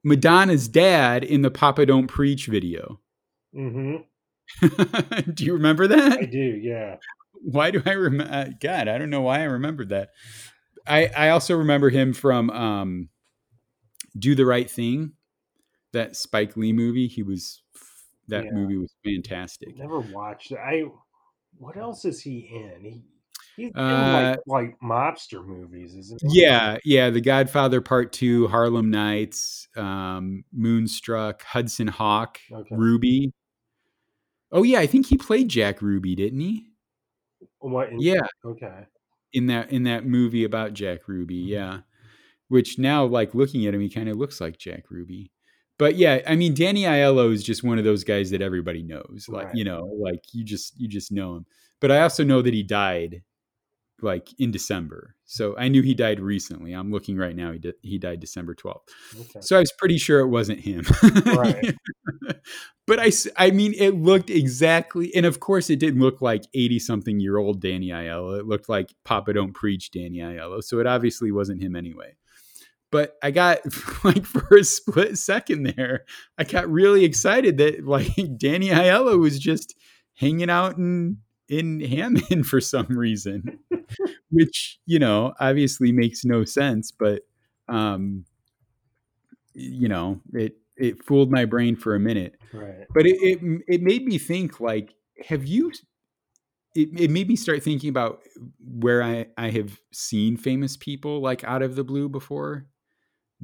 [0.04, 3.00] Madonna's dad in the Papa Don't Preach video.
[3.54, 3.96] hmm
[5.34, 6.18] do you remember that?
[6.20, 6.96] I do, yeah.
[7.32, 8.50] why do I remember?
[8.60, 10.10] God, I don't know why I remembered that.
[10.86, 13.08] I I also remember him from um,
[14.16, 15.12] Do the Right Thing,
[15.92, 17.08] that Spike Lee movie.
[17.08, 17.62] He was
[18.28, 18.50] that Yeah.
[18.52, 19.76] movie was fantastic.
[19.76, 20.58] Never watched it.
[20.58, 20.84] I.
[21.58, 22.84] What else is he in?
[22.84, 23.02] He
[23.56, 26.42] he's in Uh, like like mobster movies, isn't he?
[26.42, 32.74] Yeah, yeah, The Godfather Part Two, Harlem Nights, um, Moonstruck, Hudson Hawk, Okay.
[32.74, 33.32] Ruby.
[34.52, 36.66] Oh yeah, I think he played Jack Ruby, didn't he?
[37.58, 37.90] What?
[37.90, 38.86] in- Yeah, Okay.
[39.32, 41.80] in that in that movie about Jack Ruby, yeah.
[42.48, 45.32] Which now, like looking at him, he kind of looks like Jack Ruby.
[45.78, 49.26] But yeah, I mean, Danny Aiello is just one of those guys that everybody knows.
[49.28, 49.54] Like Right.
[49.56, 51.46] you know, like you just you just know him.
[51.80, 53.22] But I also know that he died
[54.02, 56.72] like in December, so I knew he died recently.
[56.72, 57.52] I'm looking right now.
[57.52, 58.82] He di- he died December 12th.
[59.20, 59.40] Okay.
[59.40, 60.84] So I was pretty sure it wasn't him.
[61.24, 61.74] Right.
[62.86, 63.00] but
[63.36, 67.38] I mean, it looked exactly, and of course, it didn't look like 80 something year
[67.38, 68.38] old Danny Aiello.
[68.38, 70.62] It looked like Papa Don't Preach Danny Aiello.
[70.62, 72.16] So it obviously wasn't him anyway.
[72.90, 73.58] but I got
[74.04, 76.04] like for a split second there,
[76.38, 79.74] I got really excited that like Danny Aiello was just
[80.14, 83.58] hanging out in in Hammond for some reason,
[84.30, 87.22] which you know obviously makes no sense, but
[87.68, 88.24] um,
[89.54, 92.86] you know it it fooled my brain for a minute, right?
[92.92, 94.94] But it it, it made me think like,
[95.28, 95.72] have you?
[96.74, 98.20] It, it made me start thinking about
[98.60, 102.66] where I, I have seen famous people like out of the blue before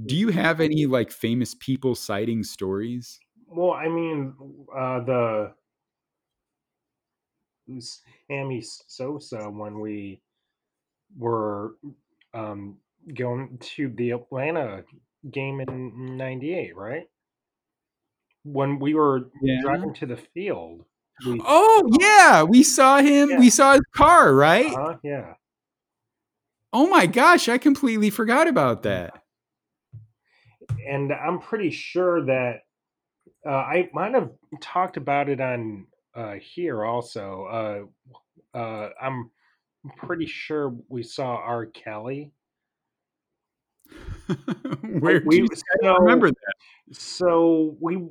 [0.06, 3.20] do you have any like famous people sighting stories?
[3.46, 4.34] Well, I mean,
[4.74, 5.54] uh, the
[7.78, 10.20] Sammy Sosa when we
[11.16, 11.76] were
[12.34, 12.76] um,
[13.14, 14.84] going to the Atlanta
[15.30, 17.08] game in '98, right?
[18.44, 19.60] When we were yeah.
[19.62, 20.84] driving to the field.
[21.26, 23.30] We, oh yeah, we saw him.
[23.30, 23.38] Yeah.
[23.38, 24.72] We saw his car, right?
[24.72, 25.34] Uh-huh, yeah.
[26.72, 29.22] Oh my gosh, I completely forgot about that
[30.86, 32.60] and I'm pretty sure that
[33.46, 37.88] uh, I might have talked about it on uh, here also.
[38.54, 39.30] Uh, uh I'm
[39.96, 41.66] pretty sure we saw R.
[41.66, 42.32] Kelly.
[45.00, 46.96] Where we so, remember that?
[46.96, 48.06] So we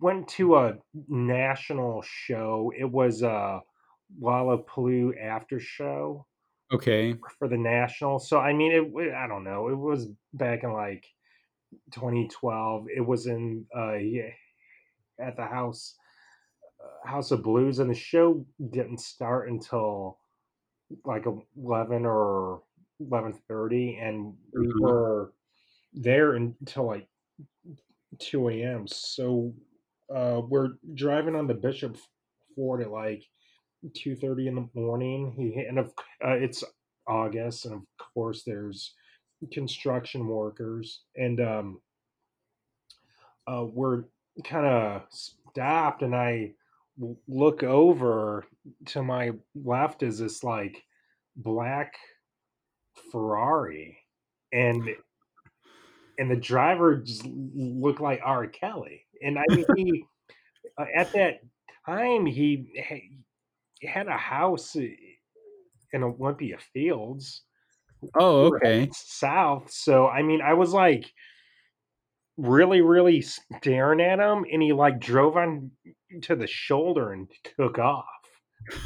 [0.00, 0.74] went to a
[1.08, 2.72] national show.
[2.78, 3.60] It was a
[4.20, 6.26] Lollapalooza after show.
[6.72, 7.14] Okay.
[7.38, 8.18] For the national.
[8.18, 9.14] So I mean, it.
[9.14, 9.68] I don't know.
[9.68, 11.06] It was back in like
[11.92, 12.86] 2012.
[12.94, 14.30] It was in uh, yeah,
[15.18, 16.07] at the house uh,
[17.04, 20.18] House of Blues, and the show didn't start until
[21.04, 22.62] like 11 or
[23.00, 24.82] 11:30, and we mm-hmm.
[24.82, 25.32] were
[25.92, 27.08] there until like
[28.18, 28.86] 2 a.m.
[28.86, 29.54] So
[30.14, 31.96] uh, we're driving on the Bishop
[32.54, 33.24] Ford at like
[33.86, 35.32] 2:30 in the morning.
[35.36, 35.92] He and of
[36.24, 36.64] uh, it's
[37.06, 37.82] August, and of
[38.14, 38.94] course there's
[39.52, 41.80] construction workers, and um,
[43.46, 44.04] uh, we're
[44.44, 46.52] kind of stopped, and I
[47.26, 48.44] look over
[48.86, 50.82] to my left is this like
[51.36, 51.94] black
[53.12, 53.98] Ferrari,
[54.52, 54.88] and
[56.18, 58.46] and the driver just looked like R.
[58.46, 60.04] Kelly, and I mean he
[60.78, 61.40] uh, at that
[61.86, 62.66] time he,
[63.80, 67.42] he had a house in Olympia Fields
[68.14, 68.88] Oh, okay.
[68.92, 69.70] South.
[69.70, 71.12] So I mean, I was like
[72.36, 75.72] really, really staring at him, and he like drove on
[76.22, 78.04] to the shoulder and took off.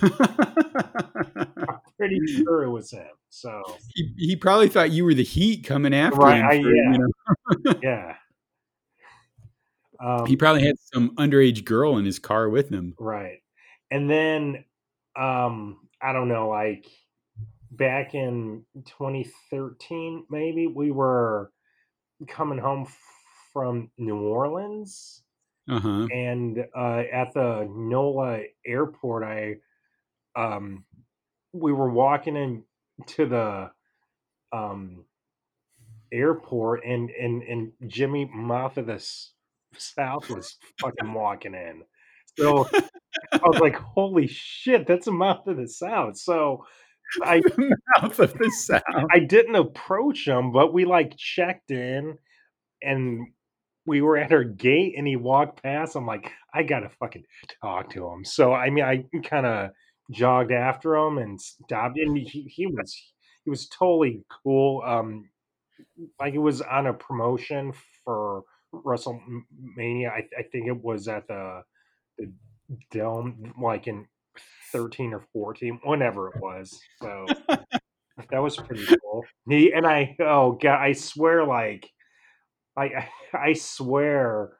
[0.02, 0.10] I'm
[1.96, 3.06] pretty sure it was him.
[3.30, 3.62] So
[3.94, 6.62] he, he probably thought you were the heat coming after right, him.
[6.62, 6.92] For, yeah.
[6.92, 7.74] You know?
[7.82, 8.14] yeah.
[10.04, 12.94] Um, he probably had some underage girl in his car with him.
[12.98, 13.38] Right.
[13.90, 14.64] And then
[15.16, 16.86] um I don't know, like
[17.70, 21.52] back in 2013, maybe we were
[22.28, 22.86] coming home
[23.52, 25.21] from New Orleans.
[25.68, 26.06] Uh-huh.
[26.12, 29.56] And uh, at the NOLA airport, I
[30.34, 30.84] um,
[31.52, 33.70] we were walking into the
[34.52, 35.04] um,
[36.12, 39.04] airport, and and and Jimmy Mouth of the
[39.76, 41.82] South was fucking walking in.
[42.38, 42.68] So
[43.32, 46.64] I was like, "Holy shit, that's a Mouth of the South!" So
[47.22, 47.40] I
[48.00, 48.82] mouth of the south.
[49.12, 52.18] I didn't approach him, but we like checked in,
[52.82, 53.26] and
[53.86, 55.96] we were at her gate, and he walked past.
[55.96, 57.24] I'm like, I gotta fucking
[57.60, 58.24] talk to him.
[58.24, 59.70] So I mean, I kind of
[60.10, 62.96] jogged after him and stopped, and he, he was
[63.44, 64.82] he was totally cool.
[64.84, 65.28] Um,
[66.20, 67.72] like it was on a promotion
[68.04, 68.42] for
[68.72, 70.10] WrestleMania.
[70.10, 71.62] I, I think it was at the
[72.18, 72.32] the
[72.90, 74.06] dome, like in
[74.72, 76.80] 13 or 14, whenever it was.
[77.00, 79.24] So that was pretty cool.
[79.48, 81.88] He and I, oh god, I swear, like,
[82.76, 84.52] I I swear,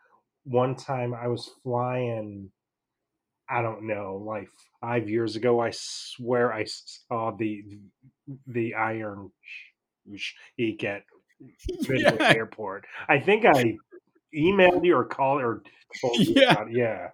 [0.45, 2.51] one time I was flying.
[3.49, 4.49] I don't know, like
[4.81, 5.61] five years ago.
[5.61, 7.63] I swear I saw the
[8.47, 9.31] the Iron
[10.17, 11.03] Sheik at
[11.89, 12.17] yeah.
[12.19, 12.87] Airport.
[13.09, 13.77] I think I
[14.35, 15.63] emailed you or called or
[16.01, 16.53] told you yeah.
[16.53, 17.09] About, yeah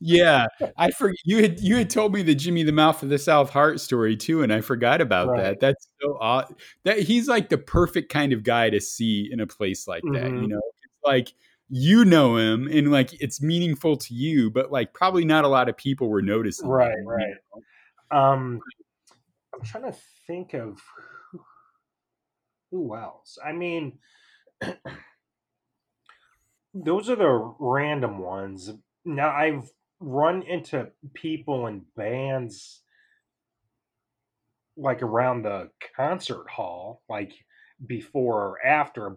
[0.00, 0.46] yeah,
[0.76, 3.50] I forget you had you had told me the Jimmy the Mouth of the South
[3.50, 5.42] Hart story too, and I forgot about right.
[5.42, 5.60] that.
[5.60, 6.54] That's so odd.
[6.84, 10.24] That he's like the perfect kind of guy to see in a place like that.
[10.24, 10.42] Mm-hmm.
[10.42, 11.34] You know, it's like
[11.68, 15.68] you know him and like it's meaningful to you, but like probably not a lot
[15.68, 16.68] of people were noticing.
[16.68, 17.28] Right, him, right.
[17.28, 17.62] You
[18.12, 18.18] know?
[18.18, 18.60] Um,
[19.54, 20.80] I'm trying to think of
[21.32, 21.40] who,
[22.70, 23.38] who else.
[23.44, 23.98] I mean.
[26.74, 28.72] those are the random ones
[29.04, 32.82] now I've run into people and bands
[34.76, 37.32] like around the concert hall, like
[37.86, 39.16] before or after,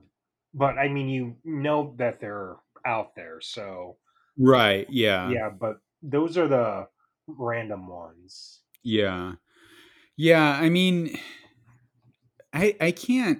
[0.53, 3.97] but I mean, you know that they're out there, so
[4.37, 5.49] right yeah yeah.
[5.49, 6.87] But those are the
[7.27, 8.61] random ones.
[8.83, 9.33] yeah
[10.15, 11.17] yeah i mean
[12.53, 13.39] i i can't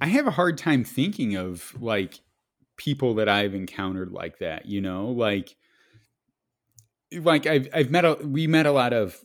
[0.00, 2.20] i have a hard time thinking of like
[2.78, 5.56] people that i've encountered like that you know like
[7.20, 9.24] like i've i've met a we met a lot of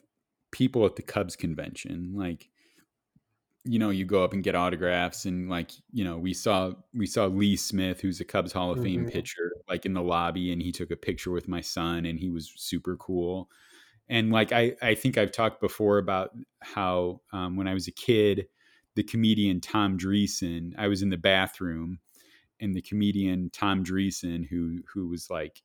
[0.52, 2.50] people at the cubs convention like
[3.66, 7.06] you know you go up and get autographs and like you know we saw we
[7.06, 9.12] saw lee smith who's a cubs hall of fame Mhm.
[9.12, 12.30] pitcher like in the lobby and he took a picture with my son and he
[12.30, 13.50] was super cool
[14.10, 16.32] and like i i think i've talked before about
[16.62, 18.48] how um, when i was a kid
[18.96, 22.00] the comedian tom dreesen i was in the bathroom
[22.64, 25.62] and the comedian tom dreesen who who was like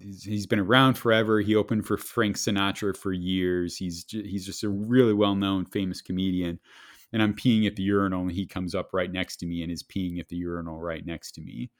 [0.00, 1.40] he's, been around forever.
[1.40, 3.76] He opened for frank sinatra for years.
[3.76, 6.58] He's he's just a really well-known famous comedian.
[7.12, 9.70] And i'm peeing at the urinal and he comes up right next to me and
[9.70, 11.70] is peeing at the urinal right next to me.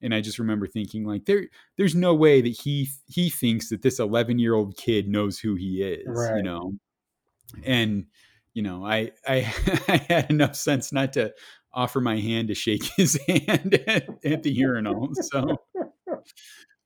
[0.00, 1.46] And i just remember thinking like there
[1.76, 5.56] there's no way that he he thinks that this 11 year old kid knows who
[5.56, 6.72] he is you know?
[7.64, 8.06] And
[8.54, 9.36] you know i i
[9.88, 11.32] i had enough sense not to
[11.72, 15.58] offer my hand to shake his hand at, at the urinal so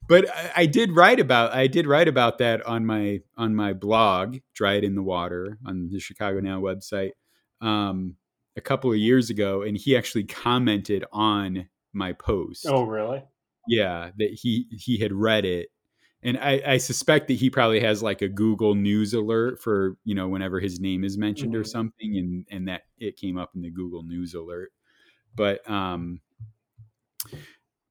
[0.09, 3.73] but I, I did write about I did write about that on my on my
[3.73, 7.13] blog, Dry It in the Water, on the Chicago Now website,
[7.61, 8.17] um,
[8.57, 12.67] a couple of years ago, and he actually commented on my post.
[12.69, 13.23] Oh, really?
[13.69, 15.71] Yeah, that he he had read it,
[16.23, 20.15] and I, I suspect that he probably has like a Google News alert for you
[20.15, 21.65] know whenever his name is mentioned or Mhm.
[21.65, 24.73] something, and and that it came up in the Google News alert.
[25.37, 26.23] But um,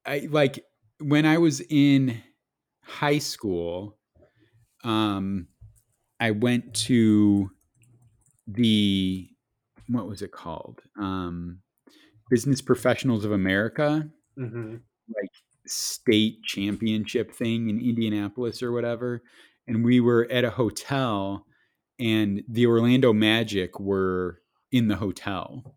[0.05, 0.65] I like
[0.99, 2.21] when I was in
[2.83, 3.99] high school,
[4.83, 5.49] um,
[6.19, 7.51] I went to
[8.47, 9.29] the
[9.87, 10.83] what was it called?
[10.97, 11.63] Um,
[12.29, 15.29] Business Professionals of America, hmm like
[15.67, 19.21] state championship thing in Indianapolis or whatever.
[19.67, 21.45] And we were at a hotel,
[21.99, 24.41] and the Orlando Magic were
[24.71, 25.75] in the hotel.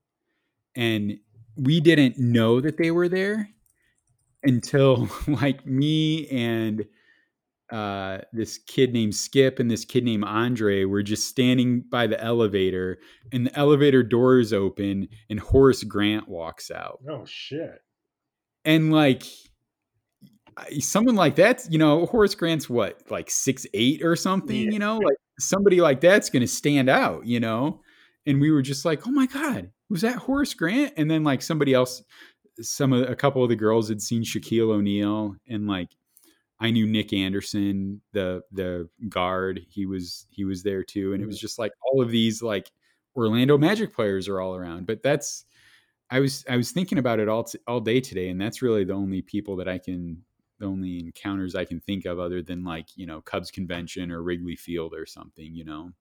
[0.74, 1.18] And
[1.56, 3.50] we didn't know that they were there
[4.42, 6.84] until like me and
[7.72, 12.22] uh, this kid named Skip and this kid named Andre were just standing by the
[12.22, 12.98] elevator,
[13.32, 17.00] and the elevator doors open, and Horace Grant walks out.
[17.08, 17.80] Oh shit.
[18.64, 19.24] And like
[20.80, 24.70] someone like that, you know, Horace Grant's what, like six eight or something, Yeah.
[24.70, 27.80] you know, like somebody like that's going to stand out, you know.
[28.26, 30.94] And we were just like, oh my god, was that Horace Grant?
[30.96, 32.02] And then like somebody else,
[32.60, 35.88] some of a couple of the girls had seen Shaquille O'Neal, and like
[36.60, 39.60] I knew Nick Anderson, the the guard.
[39.68, 41.40] He was he was there too, and it was mm-hmm.
[41.40, 42.70] just like all of these like
[43.16, 44.86] Orlando Magic players are all around.
[44.86, 45.44] But that's
[46.10, 48.84] I was I was thinking about it all t- all day today, and that's really
[48.84, 50.22] the only people that I can
[50.58, 54.22] the only encounters I can think of other than like you know Cubs convention or
[54.22, 55.54] Wrigley Field or something.
[55.54, 55.92] You know,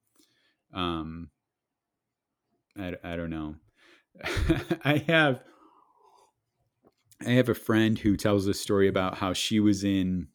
[0.72, 1.30] um,
[2.76, 3.56] I I don't know.
[4.84, 5.42] I have
[7.20, 10.28] I have a friend who tells a story about how she was in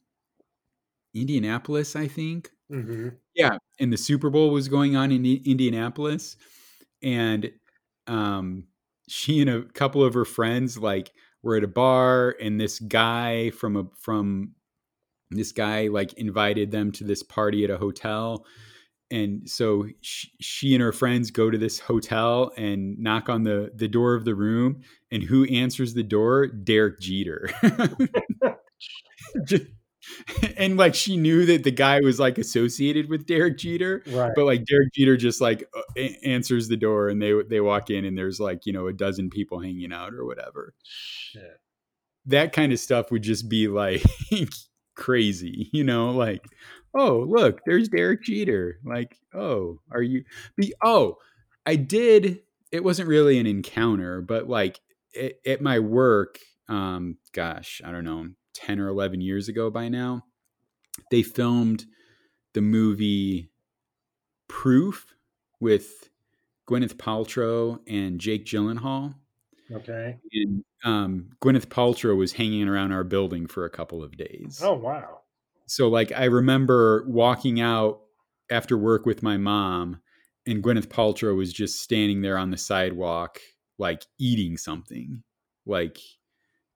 [1.14, 2.50] Indianapolis, I think.
[2.70, 6.36] hmm Yeah, and the Super Bowl was going on in Indianapolis,
[7.02, 7.52] and
[8.06, 8.68] um,
[9.08, 11.12] she and a couple of her friends like
[11.42, 14.52] were at a bar, and this guy from a from
[15.30, 18.44] this guy like invited them to this party at a hotel.
[19.12, 23.72] And so she, she and her friends go to this hotel and knock on the,
[23.74, 24.82] the door of the room.
[25.10, 26.46] And who answers the door?
[26.46, 27.50] Derek Jeter.
[29.44, 29.66] Just-
[30.56, 34.32] and like she knew that the guy was like associated with Derek Jeter, Right.
[34.34, 38.04] but like Derek Jeter just like a- answers the door and they they walk in
[38.04, 40.74] and there's like you know a dozen people hanging out or whatever.
[40.84, 41.60] Shit.
[42.26, 44.02] That kind of stuff would just be like
[44.96, 46.44] crazy, you know, like
[46.94, 48.78] oh look, there's Derek Jeter.
[48.84, 50.24] Like oh, are you?
[50.56, 51.16] Be, oh,
[51.66, 52.40] I did.
[52.72, 54.80] It wasn't really an encounter, but like
[55.20, 56.38] at, at my work,
[56.68, 60.24] um, gosh, I don't know, ten or eleven years ago by now,
[61.10, 61.84] they filmed
[62.54, 63.50] the movie
[64.48, 65.14] Proof
[65.60, 66.08] with
[66.68, 69.14] Gwyneth Paltrow and Jake Gyllenhaal.
[69.72, 70.18] Okay.
[70.32, 74.60] And um, Gwyneth Paltrow was hanging around our building for a couple of days.
[74.62, 75.20] Oh wow.
[75.66, 78.00] So, like, I remember walking out
[78.50, 80.00] after work with my mom,
[80.44, 83.38] and Gwyneth Paltrow was just standing there on the sidewalk,
[83.78, 85.22] like eating something.
[85.66, 85.98] Like,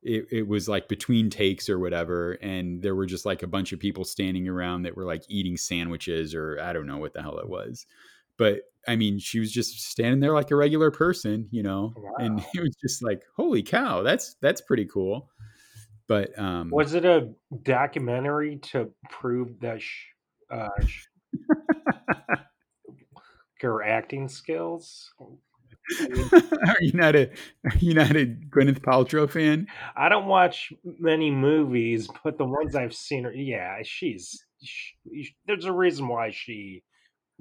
[0.05, 2.33] it, it was like between takes or whatever.
[2.35, 5.57] And there were just like a bunch of people standing around that were like eating
[5.57, 7.87] sandwiches or I don't know what the hell it was.
[8.37, 12.13] but I mean, she was just standing there like a regular person, you know, Wow.
[12.19, 15.31] and it was just like, holy cow, that's that's pretty cool.
[16.07, 17.31] But um, Was it a
[17.63, 20.09] documentary to prove that sh-
[20.51, 21.07] uh, sh-
[23.63, 25.13] her acting skills?
[26.67, 27.31] Are you not a
[27.65, 29.67] are you not a Gwyneth Paltrow fan?
[29.97, 34.45] I don't watch many movies, but the ones I've seen, her, yeah, she's.
[34.63, 36.83] She, there's a reason why she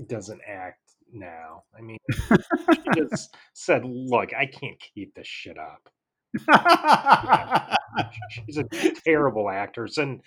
[0.08, 0.82] doesn't act
[1.14, 1.64] now.
[1.78, 5.90] I mean, she just said, "Look, I can't keep this shit up."
[8.30, 8.64] She's a
[9.06, 10.22] terrible actress, and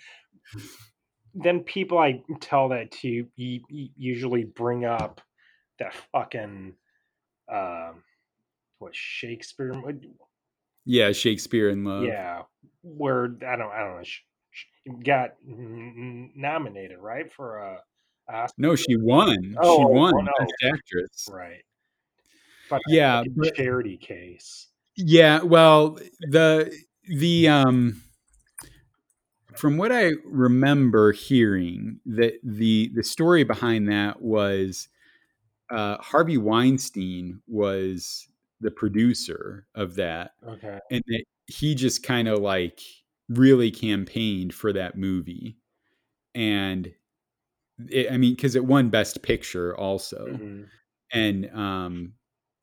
[1.35, 5.21] then people I tell that to usually bring up
[5.79, 6.73] that fucking
[7.51, 8.03] um,
[8.79, 9.73] what Shakespeare?
[10.85, 12.03] yeah, Shakespeare in Love.
[12.03, 12.43] Yeah,
[12.83, 14.03] where I don't, I don't know.
[14.03, 14.21] She,
[14.51, 17.79] she got nominated, right, for a
[18.29, 19.55] Oscar, No, she won.
[19.59, 20.31] Oh, she won oh, no.
[20.39, 21.29] Best Actress.
[21.31, 21.63] right?
[22.69, 24.67] But Yeah, but- charity case.
[24.95, 26.75] Yeah, well, the
[27.07, 28.01] the um
[29.55, 34.89] from what I remember hearing that the the story behind that was
[35.69, 38.27] uh Harvey Weinstein was
[38.61, 42.81] the producer of that Okay, and that he just kind of like
[43.29, 45.57] really campaigned for that movie
[46.35, 46.93] and
[47.89, 50.69] it, I mean cuz it won best picture also Mhm.
[51.13, 52.13] and um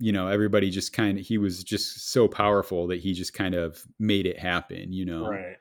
[0.01, 3.55] you know everybody just kind of he was just so powerful that he just kind
[3.55, 5.57] of made it happen you know right,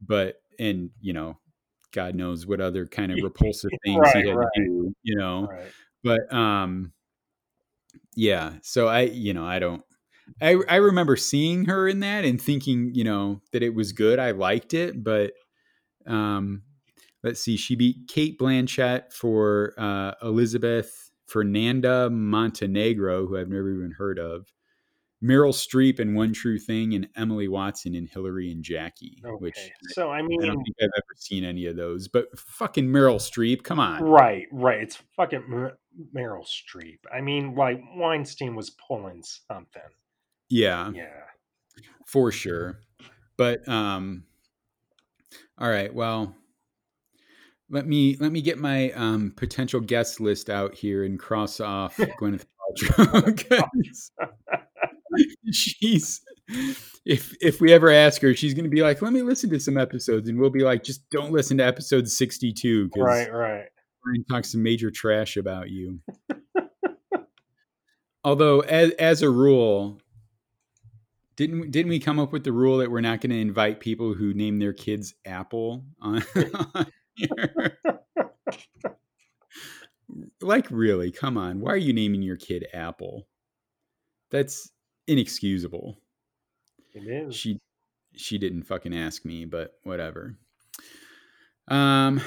[0.00, 1.38] but and you know
[1.92, 4.48] god knows what other kind of repulsive things Right, he had right.
[4.56, 5.72] to do you know right.
[6.04, 6.92] but um
[8.14, 9.82] yeah so i you know i don't
[10.40, 14.18] i i remember seeing her in that and thinking you know that it was good
[14.18, 15.32] i liked it but
[16.06, 16.62] um
[17.22, 23.92] let's see she beat cate blanchett for uh elizabeth fernanda montenegro who i've never even
[23.92, 24.46] heard of
[25.26, 29.58] meryl streep in one true thing and emily watson in hilary and jackie which
[29.88, 33.16] so I mean, i don't think i've ever seen any of those but fucking meryl
[33.16, 34.80] streep come on right, right.
[34.82, 35.78] It's fucking Mer-
[36.14, 36.98] Meryl Streep.
[37.12, 39.82] I mean, like Weinstein was pulling something.
[40.48, 41.06] yeah Yeah.
[42.06, 42.80] for sure.
[43.36, 44.24] But um
[45.58, 46.34] all right, well
[47.70, 51.96] let me let me get my um potential guest list out here and cross off
[52.20, 52.44] Gwyneth
[52.78, 53.62] Paltrow
[55.52, 56.20] she's
[57.04, 59.76] if if we ever ask her, she's gonna be like, "Let me listen to some
[59.76, 63.66] episodes," and we'll be like, "Just don't listen to episode sixty-two because Right, right.
[64.02, 66.00] Brian talks some major trash about you."
[68.24, 70.00] Although, as as a rule,
[71.36, 74.14] didn't didn't we come up with the rule that we're not going to invite people
[74.14, 76.24] who name their kids Apple on?
[76.74, 76.86] on
[80.40, 81.12] like, really?
[81.12, 81.60] Come on!
[81.60, 83.28] Why are you naming your kid Apple?
[84.30, 84.72] That's
[85.06, 85.98] inexcusable.
[86.94, 87.34] It is.
[87.36, 87.58] She
[88.14, 90.36] she didn't fucking ask me, but whatever.
[91.68, 92.20] Um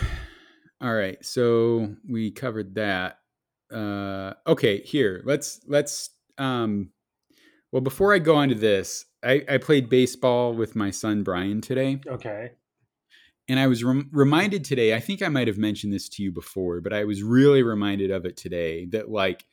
[0.82, 3.20] all right, so we covered that.
[3.72, 5.22] Uh okay, here.
[5.26, 6.92] Let's let's um
[7.72, 11.62] well before I go on to this, I, I played baseball with my son Brian
[11.62, 12.52] today, Okay.
[13.48, 14.96] and I was rem- reminded today.
[14.96, 18.12] I think I might have mentioned this to you before, but I was really reminded
[18.12, 19.46] of it today that like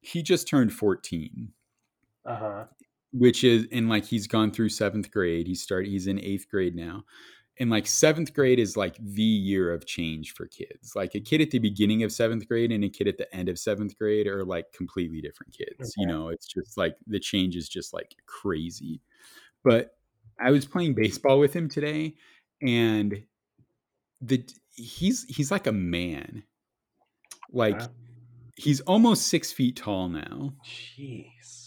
[0.00, 1.52] he just turned 14
[2.30, 2.64] Uh huh.
[3.12, 6.74] which is and like he's gone through seventh grade he started he's in eighth grade
[6.76, 7.02] now
[7.58, 11.40] and like seventh grade is like the year of change for kids like a kid
[11.40, 14.26] at the beginning of seventh grade and a kid at the end of seventh grade
[14.26, 18.14] are like completely different kids you know it's just like the change is just like
[18.26, 19.00] crazy
[19.64, 19.96] but
[20.40, 22.14] i was playing baseball with him today
[22.62, 23.22] and
[24.22, 24.42] the
[24.76, 26.42] he's he's like a man
[27.52, 27.88] like Wow.
[28.56, 31.59] he's almost six feet tall now Jeez.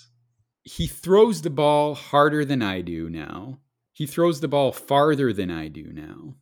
[0.64, 3.60] He throws the ball harder than I do now.
[3.94, 6.36] He throws the ball farther than I do now.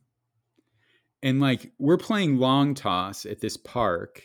[1.22, 4.22] And like we're playing long toss at this park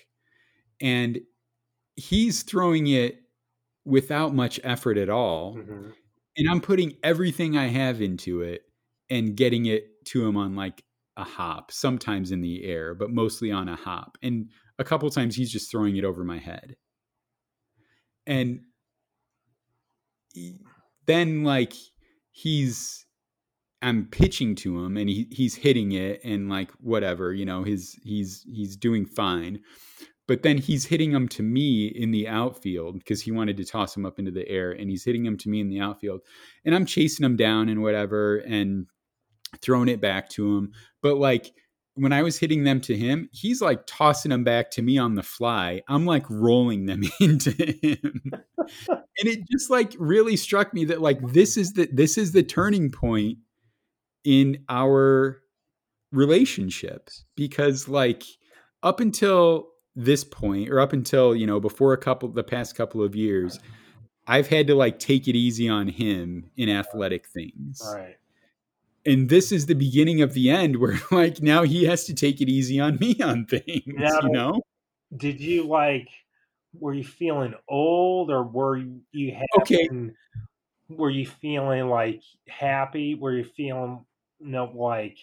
[0.81, 1.19] and
[1.95, 3.21] he's throwing it
[3.85, 5.55] without much effort at all.
[5.55, 5.89] hmm
[6.37, 8.63] And I'm putting everything I have into it
[9.09, 10.83] and getting it to him on like
[11.17, 14.17] a hop, sometimes in the air, but mostly on a hop.
[14.23, 16.77] And a couple times he's just throwing it over my head.
[18.25, 18.61] And
[21.05, 21.73] then like
[22.31, 23.05] he's
[23.81, 27.97] I'm pitching to him and he he's hitting it and like whatever, you know, his
[28.03, 29.59] he's he's doing fine.
[30.27, 33.95] But then he's hitting him to me in the outfield because he wanted to toss
[33.95, 36.19] him up into the air and he's hitting him to me in the outfield.
[36.65, 38.87] And I'm chasing him down and whatever and
[39.61, 40.73] throwing it back to him.
[41.01, 41.53] But like
[41.97, 45.15] when I was hitting them to him, he's like tossing them back to me on
[45.15, 45.81] the fly.
[45.87, 48.31] I'm like rolling them into him.
[48.57, 52.43] and it just like really struck me that like this is the this is the
[52.43, 53.39] turning point
[54.23, 55.41] in our
[56.11, 58.23] relationship because like
[58.83, 63.01] up until this point or up until, you know, before a couple the past couple
[63.01, 63.59] of years,
[64.27, 67.81] I've had to like take it easy on him in athletic things.
[67.93, 68.17] Right.
[69.07, 72.41] And this is the beginning of the end where like now he has to take
[72.41, 74.61] it easy on me on things, Now- you know?
[75.15, 76.09] Did you like?
[76.77, 79.89] Were you feeling old, or were you you Okay.
[80.89, 83.15] Were you feeling like happy?
[83.15, 84.05] Were you feeling
[84.41, 85.17] no like?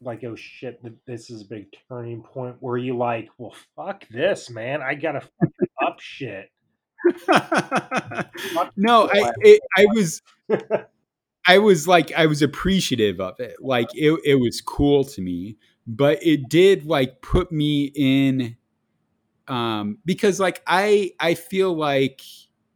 [0.00, 2.60] Like oh shit, this is a big turning point.
[2.62, 4.80] Were you like, well, fuck this, man?
[4.80, 5.22] I gotta
[5.86, 6.50] up shit.
[8.76, 10.22] no, I it, I was
[11.46, 13.56] I was like I was appreciative of it.
[13.60, 18.56] Like it it was cool to me, but it did like put me in
[19.48, 22.22] um because like I I feel like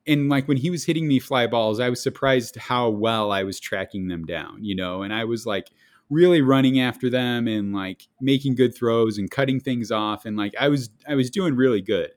[0.07, 3.45] and like when he was hitting me fly balls, I was surprised how well I
[3.45, 5.69] was tracking them down, you know, and I was like
[6.11, 10.55] really running after them and like making good throws and cutting things off and like
[10.61, 12.11] I was I was doing really good.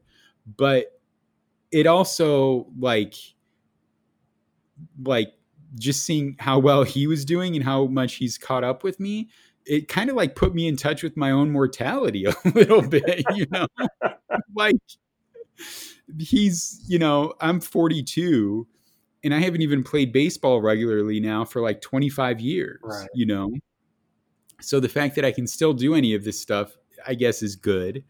[0.58, 0.88] But
[1.72, 3.16] it also like
[5.04, 5.34] like
[5.76, 9.30] just seeing how well he was doing and how much he's caught up with me
[9.66, 13.24] it kind of like put me in touch with my own mortality a little bit
[13.36, 13.68] you know?
[14.56, 14.76] Like
[16.20, 18.68] he's you know i'm 42
[19.24, 23.08] and i haven't even played baseball regularly now for like 25 years Right.
[23.16, 23.52] you know?
[24.62, 26.76] So the fact that i can still do any of this stuff
[27.08, 28.04] i guess is good.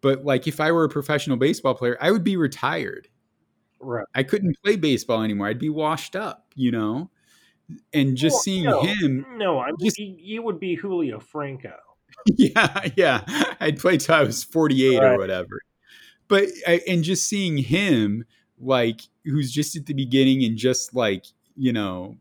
[0.00, 3.08] But like if i were a professional baseball player i would be retired
[3.80, 4.06] right.
[4.14, 5.48] I couldn't play baseball anymore.
[5.48, 7.10] I'd be washed up, you know?
[7.92, 11.74] And just Well, seeing no, him, No, I mean, just- you, would be Julio Franco.
[12.26, 13.54] yeah, yeah.
[13.60, 15.60] I'd play till I was 48 or whatever.
[16.28, 18.24] But, I, and just seeing him,
[18.58, 21.24] like, who's just at the beginning and just like,
[21.56, 22.16] you know,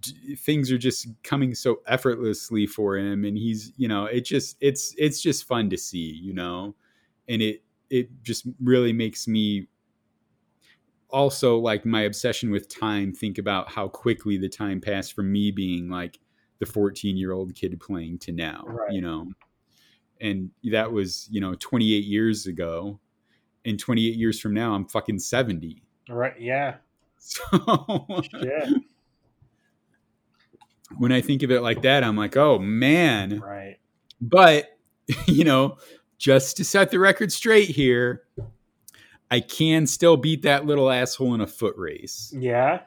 [0.00, 3.24] d- things are just coming so effortlessly for him.
[3.24, 6.74] And he's, you know, it just, it's, it's just fun to see, you know?
[7.28, 9.66] And it, it just really makes me
[11.14, 15.52] also like my obsession with time think about how quickly the time passed from me
[15.52, 16.18] being like
[16.58, 18.92] the 14 year old kid playing to now Right.
[18.92, 19.28] you know
[20.20, 22.98] and that was you know 28 years ago
[23.64, 26.34] and 28 years from now i'm fucking 70 Right?
[26.38, 26.76] Yeah.
[27.18, 27.40] so
[28.22, 28.68] Shit.
[30.98, 33.76] when i think of it like that i'm like oh man right.
[34.20, 34.76] but
[35.26, 35.76] you know
[36.18, 38.22] just to set the record straight here
[39.30, 42.80] i can still beat that little asshole in a foot race Yeah.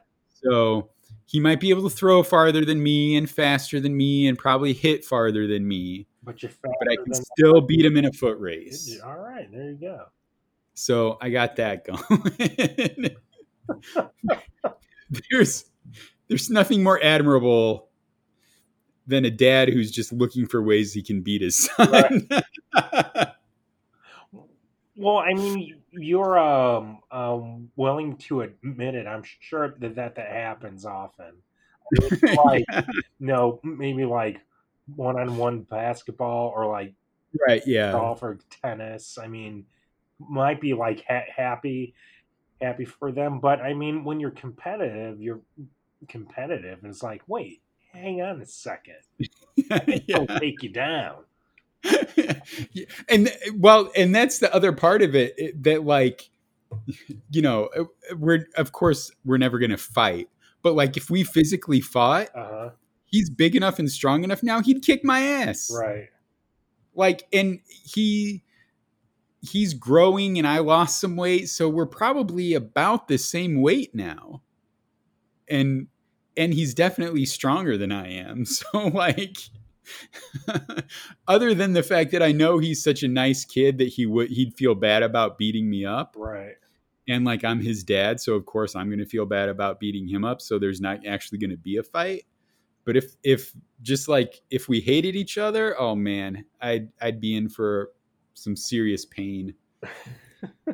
[0.44, 0.90] So
[1.28, 4.72] he might be able to throw farther than me and faster than me and probably
[4.74, 8.40] hit farther than me, But you're but I can still beat him in a foot
[8.40, 9.00] race.
[9.04, 9.52] All right.
[9.52, 10.06] There you go.
[10.74, 13.10] So I got that going.
[15.30, 15.66] there's
[16.30, 17.90] there's nothing more admirable
[19.06, 22.30] than a dad who's just looking for ways he can beat his son.
[24.98, 29.06] Well, I mean, you're um, um willing to admit it.
[29.06, 31.34] I'm sure that that, that happens often.
[32.44, 32.66] Like,
[33.20, 34.42] no, maybe like
[34.94, 36.94] one-on-one basketball or like
[37.48, 37.94] right, yeah.
[37.94, 39.18] golf or tennis.
[39.18, 39.66] I mean,
[40.20, 41.94] might be like ha- happy,
[42.62, 43.40] happy for them.
[43.40, 45.42] But I mean, when you're competitive, you're
[46.08, 46.80] competitive.
[46.82, 47.62] And it's like, wait,
[47.94, 48.96] hang on a second.
[49.56, 50.18] yeah.
[50.18, 51.24] I'll take you down.
[53.10, 56.30] And well and that's the other part of it, it that like
[57.32, 57.84] you know uh,
[58.18, 60.30] we're of course we're never going to fight
[60.64, 62.70] but like if we physically fought Uh huh.
[63.06, 66.10] he's big enough and strong enough now he'd kick my ass Right.
[66.94, 68.44] like and he
[69.42, 74.42] he's growing and i lost some weight so we're probably about the same weight now
[75.48, 75.88] and
[76.36, 79.38] and he's definitely stronger than i am so like
[81.28, 84.30] other than the fact that i know he's such a nice kid that he would
[84.30, 86.16] he'd feel bad about beating me up.
[86.18, 86.56] Right.
[87.08, 90.08] and like i'm his dad so of course i'm going to feel bad about beating
[90.08, 92.26] him up so there's not actually going to be a fight.
[92.86, 97.36] But if if just like if we hated each other oh man i'd i'd be
[97.36, 97.92] in for
[98.34, 99.54] some serious pain.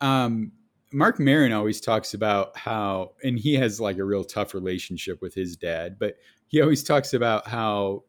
[0.00, 0.52] Um
[0.92, 5.34] marc Maron always talks about how and he has like a real tough relationship with
[5.34, 6.16] his dad but
[6.48, 8.02] he always talks about how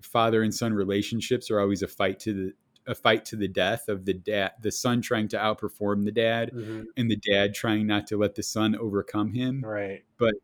[0.00, 2.52] father and son relationships are always a fight to the
[2.86, 6.50] a fight to the death of the dad the son trying to outperform the dad
[6.54, 6.84] Mhm.
[6.96, 10.04] and the dad trying not to let the son overcome him Right.
[10.18, 10.34] But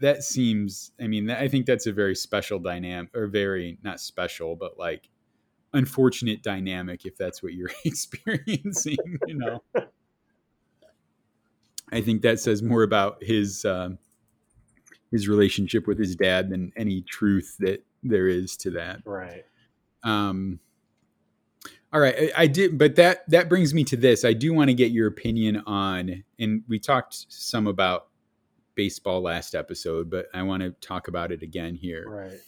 [0.00, 0.90] that seems.
[1.00, 5.08] I mean, I think that's a very special dynamic, or very not special, but like
[5.72, 8.96] unfortunate dynamic if that's what you're experiencing.
[9.28, 9.62] You know,
[11.92, 13.98] I think that says more about his um,
[15.14, 19.00] his relationship with his dad than any truth that there is to that.
[19.04, 19.44] Right.
[20.02, 20.58] Um,
[21.92, 24.24] all right, I, I, did, but that that brings me to this.
[24.24, 28.08] I do want to get your opinion on, and we talked some about
[28.74, 32.08] baseball last episode, but I want to talk about it again here.
[32.08, 32.40] Right.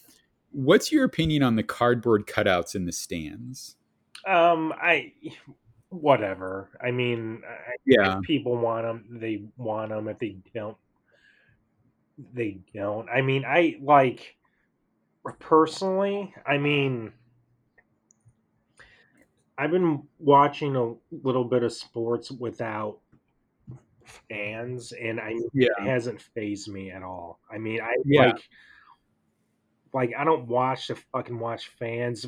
[0.51, 3.77] What's your opinion on the cardboard cutouts in the stands?
[4.27, 5.13] Um, I
[5.91, 6.71] whatever.
[6.83, 7.43] I mean,
[7.87, 10.09] yeah, people want them, they want them.
[10.09, 10.77] If they don't,
[12.33, 13.09] they don't.
[13.09, 14.37] I mean, I like
[15.41, 16.33] personally.
[16.47, 17.13] I mean
[19.59, 22.99] I've been watching a little bit of sports without
[24.29, 25.69] fans, and I yeah.
[25.79, 27.41] it hasn't fazed me at all.
[27.51, 28.27] I mean, I yeah.
[28.27, 28.49] like
[29.93, 32.27] like I don't watch to fucking watch fans.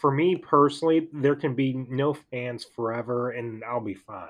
[0.00, 4.28] For me personally, there can be no fans forever, and I'll be fine.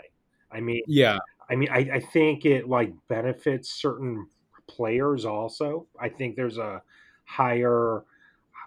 [0.51, 1.19] I mean, yeah.
[1.49, 4.27] I mean, I, I think it like benefits certain
[4.77, 5.87] players also.
[6.01, 6.83] I think there's a
[7.25, 8.05] higher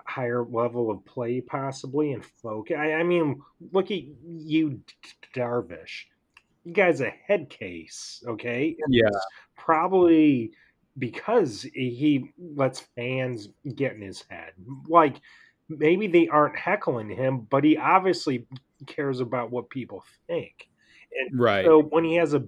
[0.05, 2.77] higher level of play possibly and focus.
[2.79, 3.41] I, I mean,
[3.71, 4.79] look at Yu,
[5.35, 6.05] Darvish.
[6.63, 8.75] You guy's a head case, okay?
[8.87, 9.09] yeah,
[9.57, 10.51] probably
[10.97, 14.53] because he lets fans get in his head.
[14.87, 15.15] Like
[15.69, 18.45] maybe they aren't heckling him, but he obviously
[18.87, 20.69] cares about what people think.
[21.19, 21.65] And right.
[21.65, 22.43] So when he has a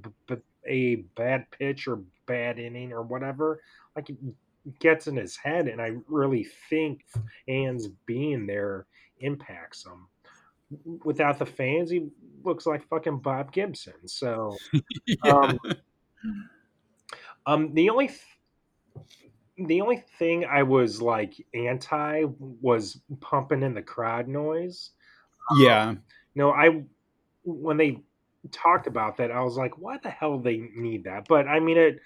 [0.68, 3.61] a bad pitch or bad inning or whatever,
[3.95, 4.17] like it
[4.80, 7.05] gets in his head, and I really think
[7.47, 8.86] fans being there
[9.19, 10.07] impacts him.
[11.03, 12.09] Without the fans, he
[12.43, 13.93] looks like fucking Bob Gibson.
[14.05, 14.57] So,
[15.05, 15.13] yeah.
[15.34, 15.59] um,
[17.45, 18.21] um, the only th-
[19.57, 22.25] the only thing I was like anti
[22.61, 24.91] was pumping in the crowd noise.
[25.57, 25.89] Yeah.
[25.89, 26.03] Um,
[26.36, 26.84] no, I
[27.43, 28.01] when they
[28.52, 31.28] talked about that, I was like, why the hell they need that?
[31.28, 32.00] But I mean, it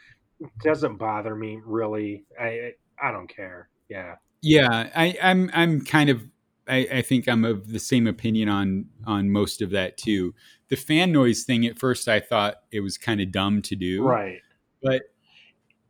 [0.64, 2.26] doesn't bother me really.
[2.40, 3.70] I I don't care.
[3.90, 4.16] Yeah.
[4.42, 6.24] Yeah, I, I'm I'm kind of
[6.68, 10.34] I, I, think I'm of the same opinion on on most of that too.
[10.70, 14.04] The fan noise thing at first I thought it was kind of dumb to do.
[14.04, 14.40] Right.
[14.82, 15.04] But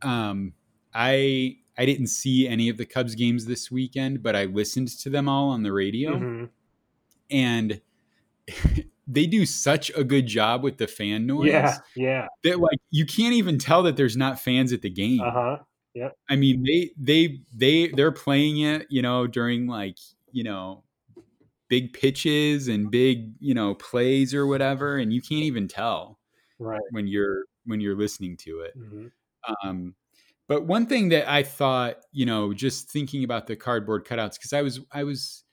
[0.02, 0.54] um
[0.93, 5.10] I I didn't see any of the Cubs games this weekend, but I listened to
[5.10, 6.16] them all on the radio.
[6.16, 6.45] Mm-hmm.
[7.30, 7.82] And
[9.08, 11.47] they do such a good job with the fan noise.
[11.47, 12.28] Yeah, yeah.
[12.43, 15.22] That like you can't even tell that there's not fans at the game.
[15.22, 15.58] Uh huh.
[15.93, 16.10] Yeah.
[16.30, 19.97] I mean, they they they they're playing it, you know, during like
[20.32, 20.84] you know
[21.68, 26.20] big pitches and big you know plays or whatever, and you can't even tell
[26.60, 28.78] right when you're when you're listening to it.
[28.78, 29.68] Mm-hmm.
[29.68, 29.95] Um,
[30.47, 34.54] but one thing that I thought, you know, just thinking about the cardboard cutouts, because
[34.54, 35.43] I was I was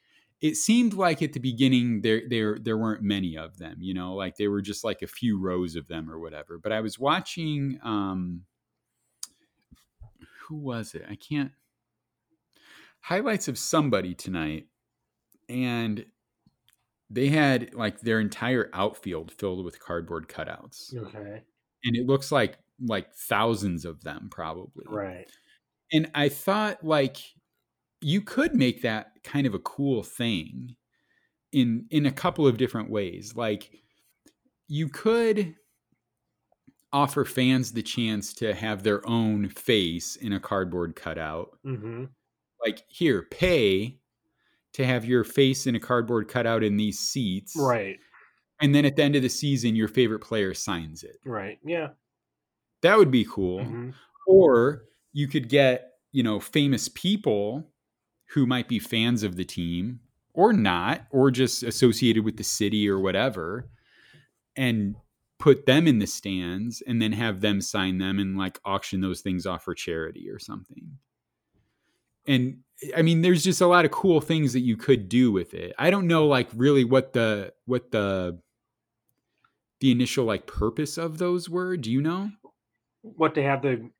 [0.41, 4.15] it seemed like at the beginning there there there weren't many of them you know
[4.15, 6.99] like they were just like a few rows of them or whatever but i was
[6.99, 8.43] watching um
[10.49, 11.05] who was it?
[11.09, 11.53] I can't
[13.01, 14.67] highlights of somebody tonight
[15.49, 16.05] and
[17.09, 20.95] they had like their entire outfield filled with cardboard cutouts.
[20.95, 21.43] Okay.
[21.85, 24.85] And it looks like like thousands of them probably.
[24.89, 25.31] Right.
[25.93, 27.19] And i thought like
[28.01, 30.77] you could make that kind of a cool thing
[31.53, 33.35] in in a couple of different ways.
[33.35, 33.71] Like
[34.69, 35.55] you could
[36.93, 41.59] offer fans the chance to have their own face in a cardboard cutout.
[41.67, 42.05] Mm-hmm.
[42.65, 43.99] like here pay
[44.73, 47.55] to have your face in a cardboard cutout in these seats.
[47.57, 47.99] Right.
[48.61, 51.17] And then at the end of the season your favorite player signs it.
[51.25, 51.89] Right yeah.
[52.83, 53.61] That would be cool.
[53.61, 53.91] Mm-hmm.
[54.27, 57.71] or you could get you know famous people
[58.31, 60.01] who might be fans of the team
[60.35, 63.69] or not, or just associated with the city or whatever,
[64.57, 64.95] and
[65.39, 69.21] put them in the stands and then have them sign them and like auction those
[69.21, 70.99] things off for charity or something.
[72.27, 72.59] And
[72.97, 75.75] I mean, there's just a lot of cool things that you could do with it.
[75.79, 78.39] I don't know, like really what the what the
[79.81, 81.77] the initial like purpose of those were.
[81.77, 82.31] Do you know
[83.03, 83.91] what to have the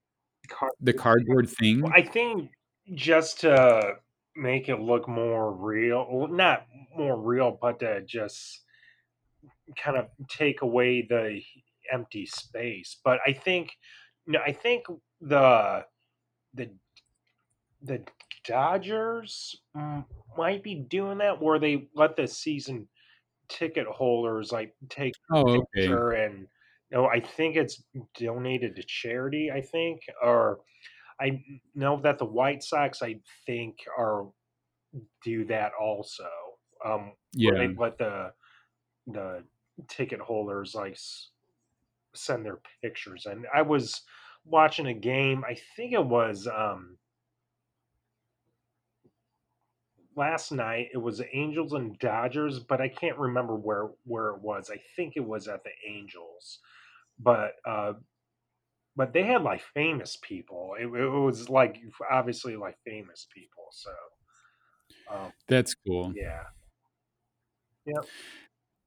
[0.49, 1.85] card- the cardboard thing?
[1.93, 2.51] I think
[2.95, 3.97] just to
[4.39, 6.29] make it look more real.
[6.31, 6.67] not
[6.97, 8.63] more real, but to just
[9.77, 11.43] kind of take away the
[11.93, 12.97] empty space.
[13.05, 13.77] But I think,
[14.27, 14.85] no, I think
[15.21, 15.85] the
[16.55, 16.71] the
[17.83, 18.03] the
[18.45, 19.61] Dodgers
[20.37, 22.89] might be doing that where they let the season
[23.49, 26.25] ticket holders like take oh, okay.
[26.25, 26.47] and
[26.91, 27.83] you know I think it's
[28.19, 30.61] donated to charity I think or
[31.21, 31.43] I
[31.75, 34.29] know that the White Sox, I think, are
[35.23, 36.29] do that also.
[36.85, 37.53] Um, Yeah.
[37.59, 38.33] they let the
[39.07, 39.45] the
[39.89, 40.99] ticket holders like
[42.15, 43.27] send their pictures.
[43.27, 44.03] And I was
[44.45, 45.45] watching a game.
[45.45, 46.99] I think it was um,
[50.17, 50.89] last night.
[50.93, 54.71] It was Angels and Dodgers, but I can't remember where where it was.
[54.71, 56.61] I think it was at the Angels,
[57.19, 57.95] but uh,
[58.99, 60.75] but they had like famous people.
[60.79, 61.79] It, it was like
[62.11, 63.69] obviously like famous people.
[63.71, 63.91] So
[65.11, 66.13] um, That's cool.
[66.17, 66.43] yeah,
[67.87, 68.03] Yeah.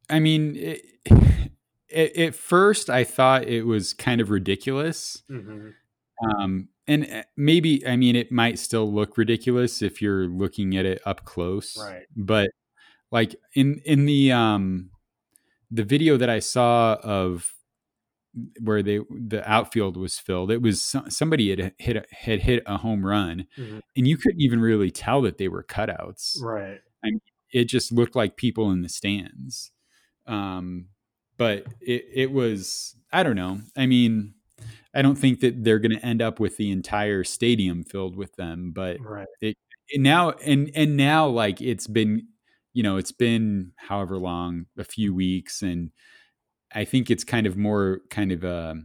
[0.10, 0.86] I mean, it,
[1.88, 5.24] it, at first I thought it was kind of ridiculous.
[5.30, 5.70] hmm
[6.22, 10.86] Um, and uh, maybe, I mean, it might still look ridiculous if you're looking at
[10.86, 11.78] it up close.
[11.78, 12.06] Right.
[12.18, 12.52] But
[13.12, 14.90] like in in the um
[15.72, 17.54] the video that I saw of
[18.62, 22.78] where they the outfield was filled, it was somebody had hit a, had hit a
[22.78, 23.82] home run, Mhm.
[23.96, 26.80] and you couldn't even really tell that they were cutouts right.
[27.54, 29.72] it just looked like people in the stands.
[30.26, 30.88] Um,
[31.38, 33.60] but it, it was, I don't know.
[33.76, 34.36] I mean,
[34.94, 38.36] I don't think that they're going to end up with the entire stadium filled with
[38.36, 39.28] them, but Right.
[39.42, 39.58] it,
[39.96, 42.28] now, and, and now like it's been,
[42.74, 45.62] you know, it's been however long, a few weeks.
[45.62, 45.92] And
[46.74, 48.76] I think it's kind of more kind of a,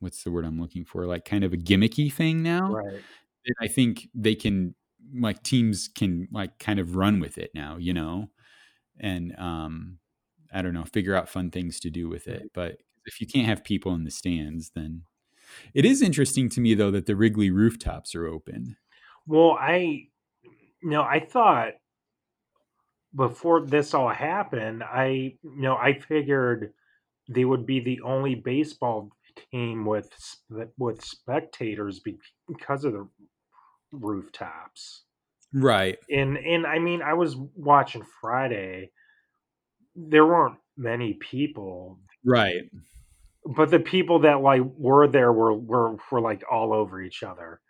[0.00, 1.06] what's the word I'm looking for?
[1.06, 2.70] Like kind of a gimmicky thing now.
[2.70, 3.02] Right.
[3.46, 4.74] And I think they can
[5.14, 8.30] like teams can like kind of run with it now, you know,
[8.98, 9.98] and um,
[10.52, 12.50] I don't know, figure out fun things to do with it.
[12.54, 15.02] But if you can't have people in the stands, then
[15.74, 18.76] it is interesting to me though that the Wrigley rooftops are open.
[19.26, 20.08] Well, I
[20.82, 21.74] no, I thought
[23.14, 26.72] before this all happened, I you know I figured
[27.28, 29.10] they would be the only baseball
[29.50, 30.10] team with
[30.78, 33.08] with spectators because of the
[33.92, 35.02] rooftops.
[35.52, 35.98] Right.
[36.10, 38.90] And and I mean, I was watching Friday.
[39.96, 42.62] There weren't many people, Right.
[43.46, 47.60] but the people that like were there were were were like all over each other.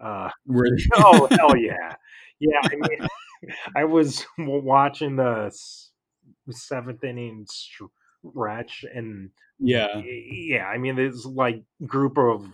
[0.00, 1.94] Uh, Where oh hell yeah,
[2.40, 2.58] yeah.
[2.64, 3.06] I mean,
[3.76, 5.54] I was watching the
[6.50, 10.00] seventh inning stretch, and yeah.
[10.04, 12.46] yeah, I mean, there's like group of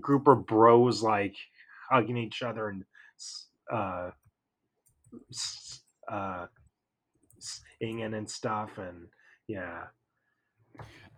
[0.00, 1.36] group of bros like
[1.90, 2.84] hugging each other and
[3.72, 4.10] uh,
[6.10, 6.46] uh,
[7.78, 9.06] singing and stuff, and
[9.46, 9.84] yeah,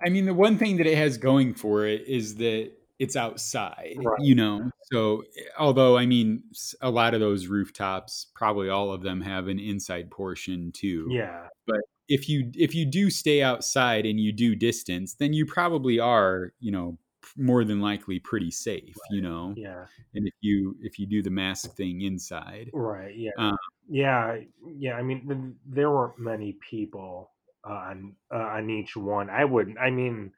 [0.04, 4.05] I mean, the one thing that it has going for it is that it's outside,
[4.05, 4.16] Right.
[4.16, 4.70] you know.
[4.92, 5.24] So,
[5.59, 6.44] although I mean,
[6.80, 11.18] a lot of those rooftops, probably all of them have an inside portion too.
[11.18, 15.47] yeah, But If you if you do stay outside and you do distance, then you
[15.47, 16.99] probably are, you know,
[17.36, 19.57] more than likely pretty safe, you know.
[19.57, 23.57] yeah, And if you if you do the mask thing inside, right, yeah, Um,
[23.88, 24.94] yeah, yeah.
[24.94, 27.32] I mean, there weren't many people
[27.64, 29.30] on uh, on each one.
[29.30, 29.78] I wouldn't.
[29.78, 30.32] I mean,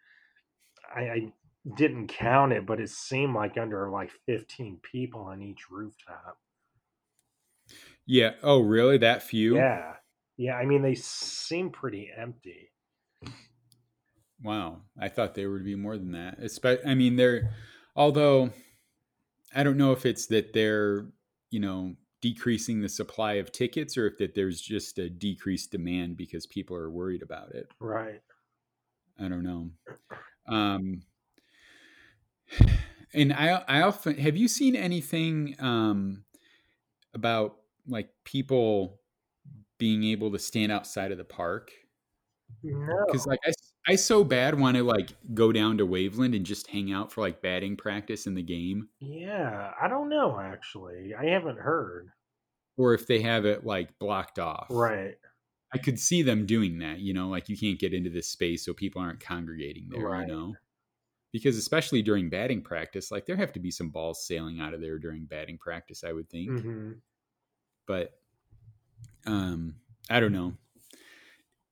[0.95, 1.33] I, I
[1.77, 6.39] didn't count it, but it seemed like under like fifteen people on each rooftop.
[8.07, 8.33] yeah.
[8.43, 8.99] Oh, really?
[8.99, 9.57] That few?
[9.57, 9.95] Yeah,
[10.37, 10.55] yeah.
[10.55, 12.71] I mean, they seem pretty empty.
[14.43, 16.41] Wow, I thought they would be more than that.
[16.41, 17.51] Espe- I mean, they're
[17.97, 18.51] although
[19.55, 21.07] I don't know if it's that they're
[21.51, 26.17] you know decreasing the supply of tickets or if that there's just a decreased demand
[26.17, 27.69] because people are worried about it.
[27.81, 28.21] Right.
[29.21, 29.71] I don't know.
[30.49, 31.03] Um,
[33.15, 36.25] and I I often have you seen anything um,
[37.15, 39.01] about like people
[39.79, 41.71] being able to stand outside of the park?
[42.63, 43.05] No.
[43.07, 43.53] because like I,
[43.87, 47.21] I so bad want to like go down to Waveland and just hang out for
[47.21, 50.41] like batting practice in the game, Yeah, I don't know.
[50.41, 52.09] Actually, I haven't heard.
[52.77, 54.67] or if they have it like blocked off.
[54.71, 55.15] Right.
[55.75, 57.01] I could see them doing that.
[57.01, 60.07] You know, like you can't get into this space, so people aren't congregating there.
[60.07, 60.27] Right.
[60.27, 60.55] You know,
[61.33, 64.81] because especially during batting practice, like there have to be some balls sailing out of
[64.81, 66.05] there during batting practice.
[66.05, 66.93] I would think, hmm
[67.87, 68.13] but
[69.27, 69.75] um,
[70.11, 70.55] I don't know.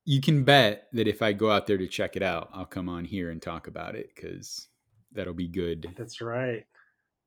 [0.05, 2.89] You can bet that if I go out there to check it out, I'll come
[2.89, 4.69] on here and talk about it because
[5.13, 5.93] that'll be good.
[5.97, 6.65] That's right.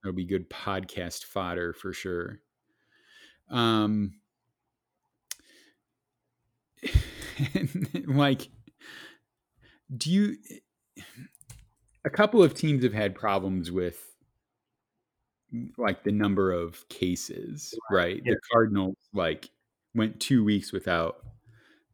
[0.02, 2.40] That'll be good podcast fodder for sure.
[3.50, 4.14] Um,
[8.08, 8.50] like,
[9.96, 10.38] do you?
[12.06, 14.06] A couple of teams have had problems with
[15.78, 18.22] like the number of cases, right?
[18.24, 18.34] yeah.
[18.34, 19.50] The Cardinals like
[19.96, 21.26] went two weeks without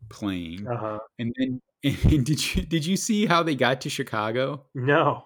[0.10, 1.00] playing, Uh huh.
[1.20, 4.66] and then and did you did you see how they got to Chicago?
[4.76, 5.24] No.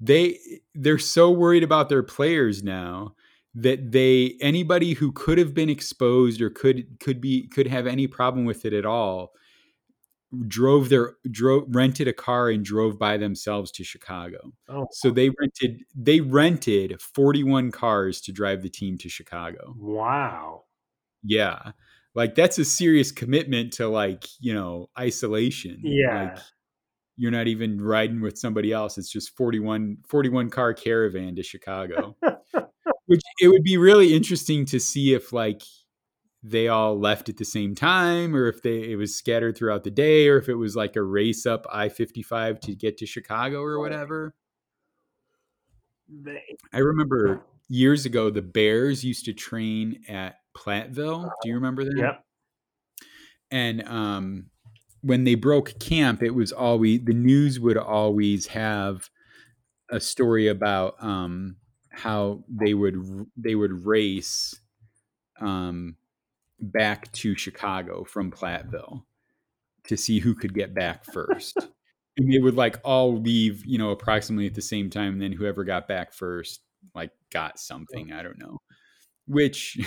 [0.00, 0.38] they
[0.74, 3.14] they're so worried about their players now
[3.54, 8.06] that they anybody who could have been exposed or could could be could have any
[8.06, 9.32] problem with it at all
[10.46, 14.52] drove their drove rented a car and drove by themselves to Chicago.
[14.68, 19.74] Oh, So they rented they rented 41 cars to drive the team to Chicago.
[19.78, 20.64] wow.
[21.22, 21.72] Yeah.
[22.14, 25.80] Like that's a serious commitment to like, you know, isolation.
[25.82, 26.24] Yeah.
[26.34, 26.38] Like
[27.16, 28.96] you're not even riding with somebody else.
[28.98, 32.16] It's just 41 41 car caravan to Chicago.
[33.06, 35.62] Which it would be really interesting to see if like
[36.42, 39.90] they all left at the same time or if they it was scattered throughout the
[39.90, 43.78] day or if it was like a race up I-55 to get to Chicago or
[43.78, 44.34] whatever.
[46.72, 51.30] I remember years ago the Bears used to train at Platteville.
[51.42, 51.96] Do you remember that?
[51.96, 52.24] Yep.
[53.50, 54.46] And um
[55.02, 59.10] when they broke camp, it was always the news would always have
[59.90, 61.56] a story about um
[61.90, 64.58] how they would they would race
[65.40, 65.96] um
[66.60, 69.04] back to Chicago from Platteville
[69.84, 71.56] to see who could get back first.
[72.16, 75.14] and they would like all leave, you know, approximately at the same time.
[75.14, 76.60] And then whoever got back first,
[76.94, 78.12] like, got something.
[78.12, 78.58] I don't know.
[79.26, 79.78] Which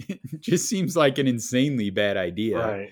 [0.40, 2.58] just seems like an insanely bad idea.
[2.58, 2.90] Right.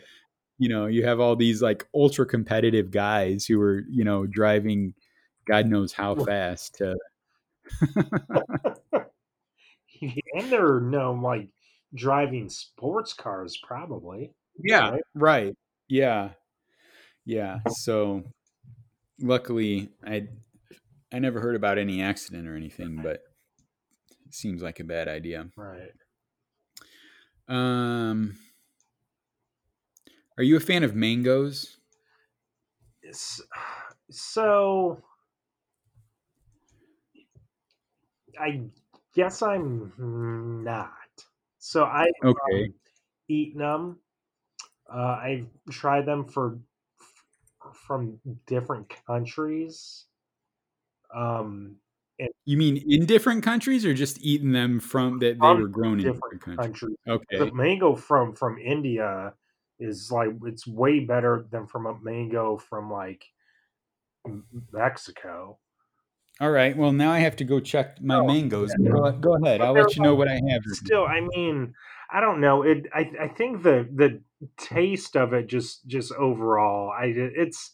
[0.59, 4.95] You know, you have all these like ultra competitive guys who are, you know, driving
[5.47, 6.97] God knows how fast to
[10.03, 11.49] and they're known like
[11.97, 14.35] driving sports cars, probably.
[14.59, 15.03] Yeah, Right?
[15.15, 15.55] right.
[15.89, 16.33] Yeah.
[17.25, 17.61] Yeah.
[17.69, 18.25] So
[19.21, 20.29] luckily I
[21.13, 23.23] I never heard about any accident or anything, but
[24.27, 25.51] it seems like a bad idea.
[25.57, 25.93] Right.
[27.49, 28.37] Um
[30.39, 31.79] Are you a fan of mangoes?
[34.11, 35.03] So
[38.39, 38.71] I
[39.15, 39.93] guess I'm
[40.65, 41.06] not.
[41.67, 42.69] So I Okay.
[42.69, 42.75] um,
[43.29, 44.01] eaten them.
[44.91, 46.61] Uh, I've tried them for
[47.75, 50.07] from different countries.
[51.15, 51.81] Um,
[52.47, 56.09] You mean in different countries or just eating them from that they were grown in
[56.11, 56.77] different different countries?
[56.77, 56.97] countries.
[57.07, 57.51] Okay.
[57.51, 59.35] The mango from from India
[59.79, 63.27] is like it's way better than from a mango from like
[64.73, 65.59] Mexico.
[66.41, 66.77] All right.
[66.77, 68.75] Well, now I have to go check my Oh, mangoes.
[68.75, 69.63] Go, go ahead.
[69.63, 70.63] I'll let you know what I have.
[70.73, 71.75] Still, I mean,
[72.11, 72.63] I don't know.
[72.63, 72.87] It.
[72.93, 73.11] I.
[73.23, 74.23] I think the the
[74.59, 77.07] taste of it just just overall, I.
[77.07, 77.73] It's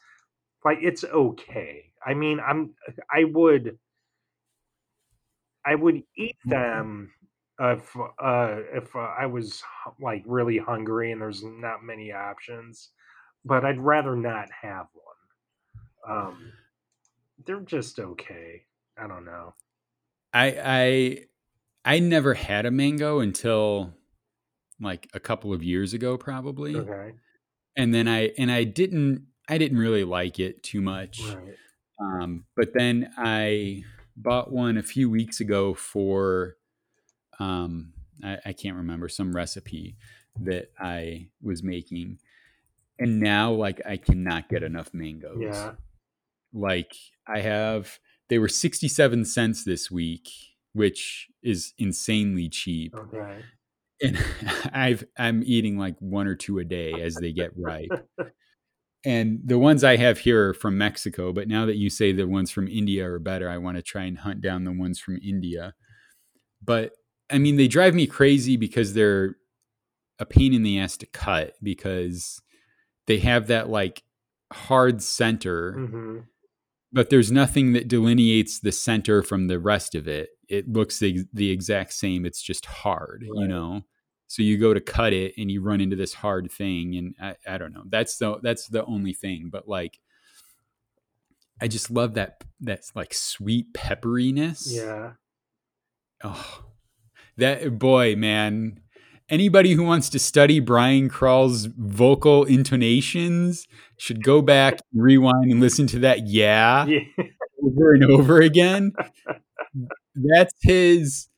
[0.64, 1.92] like it's okay.
[2.06, 2.74] I mean, I'm.
[3.10, 3.78] I would.
[5.64, 7.12] I would eat them
[7.58, 9.62] if uh, if uh, I was
[10.00, 12.90] like really hungry and there's not many options,
[13.44, 16.18] but I'd rather not have one.
[16.18, 16.52] Um,
[17.46, 18.64] they're just okay.
[18.98, 19.54] I don't know.
[20.32, 21.26] I
[21.84, 23.92] I I never had a mango until
[24.80, 26.76] like a couple of years ago probably.
[26.76, 27.12] Okay,
[27.76, 31.20] And then I and I didn't I didn't really like it too much.
[31.20, 31.56] right.
[32.00, 33.84] Um but then I
[34.16, 36.56] bought one a few weeks ago for
[37.38, 39.96] um I, I can't remember some recipe
[40.40, 42.18] that I was making.
[42.98, 45.72] And now like I cannot get enough mangoes Yeah.
[46.52, 46.94] like
[47.26, 47.98] I have
[48.28, 50.28] they were 67 cents this week,
[50.72, 52.94] which is insanely cheap.
[52.96, 53.42] Okay.
[54.02, 54.18] And
[54.72, 57.90] I've I'm eating like one or two a day as they get ripe.
[59.04, 62.28] And the ones I have here are from Mexico, but now that you say the
[62.28, 65.18] ones from India are better, I want to try and hunt down the ones from
[65.22, 65.74] India.
[66.64, 66.92] But
[67.28, 69.36] I mean, they drive me crazy because they're
[70.18, 72.40] a pain in the ass to cut because
[73.06, 74.04] they have that like
[74.52, 76.18] hard center hmm
[76.92, 80.30] but there's nothing that delineates the center from the rest of it.
[80.48, 82.26] It looks the, the exact same.
[82.26, 83.82] It's just hard, you know.
[84.26, 87.54] So you go to cut it and you run into this hard thing, and I,
[87.54, 87.84] I don't know.
[87.86, 89.50] That's the that's the only thing.
[89.52, 90.00] But like,
[91.60, 94.62] I just love that that like sweet pepperiness.
[94.66, 95.12] Yeah.
[96.24, 96.64] Oh,
[97.36, 98.80] that boy, man.
[99.28, 103.66] Anybody who wants to study Brian Krall's vocal intonations
[103.96, 106.26] should go back, rewind, and listen to that.
[106.26, 107.00] Yeah Yeah.
[107.64, 108.92] over and over again.
[110.14, 111.28] That's his.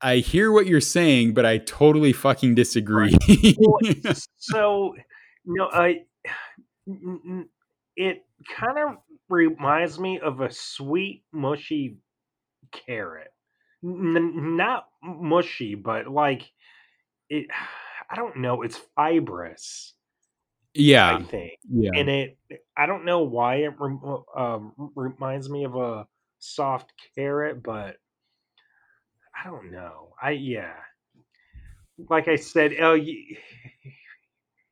[0.00, 3.16] I hear what you're saying, but I totally fucking disagree.
[3.58, 3.78] Well,
[4.36, 4.94] so
[5.44, 6.04] no, I
[7.96, 8.24] It
[8.58, 8.96] kind of
[9.28, 11.98] reminds me of a sweet, mushy
[12.72, 13.28] carrot.
[13.82, 16.42] N- not mushy, but like
[17.34, 17.46] it.
[18.10, 18.62] I don't know.
[18.62, 19.94] It's fibrous.
[20.74, 21.16] Yeah.
[21.16, 21.58] I think.
[21.70, 22.38] yeah, and it
[22.76, 26.06] i don't know why it rem- um, reminds me of a
[26.38, 27.96] soft carrot, but
[29.34, 30.14] I don't know.
[30.20, 30.74] I yeah,
[32.10, 33.36] like I said, oh, you,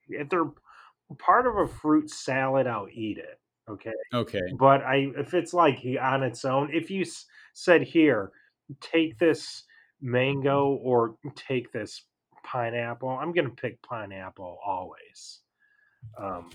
[0.08, 0.50] if they're
[1.18, 3.38] part of a fruit salad, I'll eat it.
[3.68, 4.40] Okay, Okay.
[4.58, 8.32] but I if it's like on its own, if you s- said here,
[8.80, 9.64] take this
[10.00, 12.02] mango or take this
[12.42, 15.40] pineapple, I'm gonna pick pineapple always.
[16.18, 16.50] Um,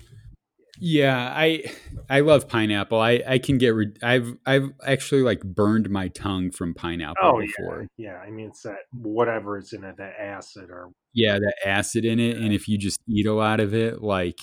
[0.80, 1.64] Yeah, I
[2.08, 3.00] I love pineapple.
[3.00, 3.98] I I can get rid.
[4.02, 7.86] I've I've actually like burned my tongue from pineapple oh before.
[7.96, 8.18] yeah, yeah.
[8.18, 12.20] I mean, it's that whatever is in it, that acid or Yeah, the acid in
[12.20, 14.38] it, and if you just eat a lot of it, like,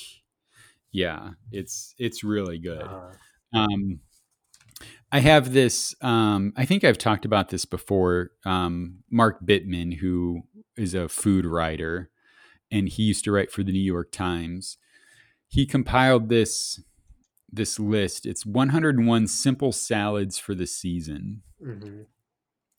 [0.92, 2.82] yeah, it's it's really good.
[2.82, 3.12] uh,
[3.54, 4.02] Um,
[5.12, 5.96] I have this.
[6.02, 8.32] Um, I think I've talked about this before.
[8.46, 10.44] Um, Mark Bittman, who
[10.76, 12.10] is a food writer,
[12.72, 14.78] and he used to write for the New York Times.
[15.48, 16.82] He compiled this
[17.52, 18.26] this list.
[18.26, 22.08] It's 101 simple salads for the season, mhm.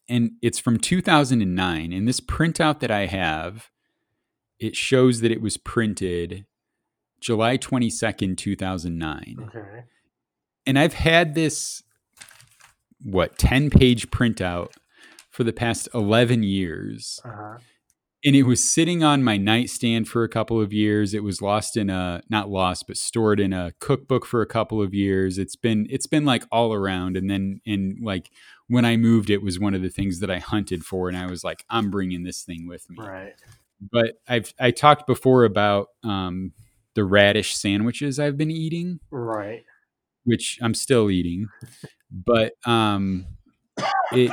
[0.09, 1.93] and it's from 2009.
[1.93, 3.71] And this printout that I have,
[4.59, 6.45] it shows that it was printed
[7.21, 9.85] July 22nd, 2009 okay,
[10.67, 11.83] and I've had this
[13.07, 14.71] what 10 page printout
[15.31, 17.21] for the past 11 years.
[17.25, 17.59] Uh-huh.
[18.25, 21.15] and it was sitting on my nightstand for a couple of years.
[21.15, 24.83] It was lost in a not lost but stored in a cookbook for a couple
[24.83, 25.39] of years.
[25.39, 27.17] It's been it's been like all around.
[27.17, 28.31] And then and like
[28.67, 31.09] when I moved it was one of the things that I hunted for.
[31.09, 32.97] And I was like I'm bringing this thing with me.
[32.99, 33.35] Right,
[33.93, 36.53] but I've I talked before about um
[36.95, 38.99] the radish sandwiches I've been eating.
[39.13, 39.65] Right,
[40.25, 41.47] which I'm still eating.
[42.11, 43.27] But um
[44.13, 44.31] it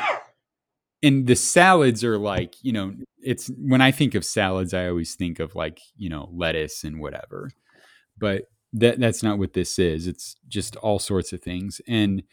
[1.03, 5.15] and the salads are like, you know, it's when I think of salads, I always
[5.15, 7.51] think of like, you know, lettuce and whatever.
[8.17, 8.43] But
[8.73, 10.07] that that's not what this is.
[10.07, 11.81] It's just all sorts of things.
[11.87, 12.23] And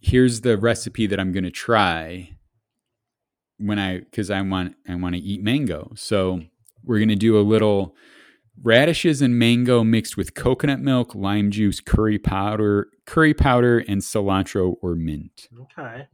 [0.00, 2.36] here's the recipe that I'm gonna try
[3.58, 5.92] when I because I want I want to eat mango.
[5.94, 6.42] So
[6.84, 7.94] we're gonna do a little
[8.62, 14.76] radishes and mango mixed with coconut milk, lime juice, curry powder, curry powder, and cilantro
[14.82, 15.48] or mint.
[15.60, 16.06] okay,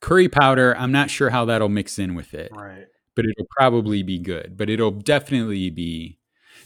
[0.00, 2.86] Curry powder, I'm not sure how that'll mix in with it, right.
[3.16, 4.56] but it'll probably be good.
[4.56, 6.18] But it'll definitely be.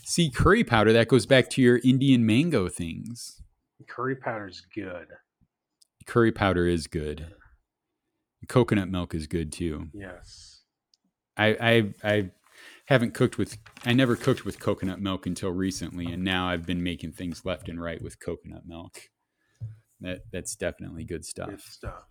[0.04, 3.42] See, curry powder, that goes back to your Indian mango things.
[3.88, 5.06] Curry powder is good.
[6.06, 7.26] Curry powder is good.
[8.48, 9.88] Coconut milk is good too.
[9.92, 10.62] Yes.
[11.36, 12.30] I, I I
[12.86, 16.82] haven't cooked with I never cooked with coconut milk until recently, and now I've been
[16.82, 19.10] making things left and right with coconut milk.
[20.00, 21.60] That that's definitely good Good stuff.
[21.60, 22.04] stuff.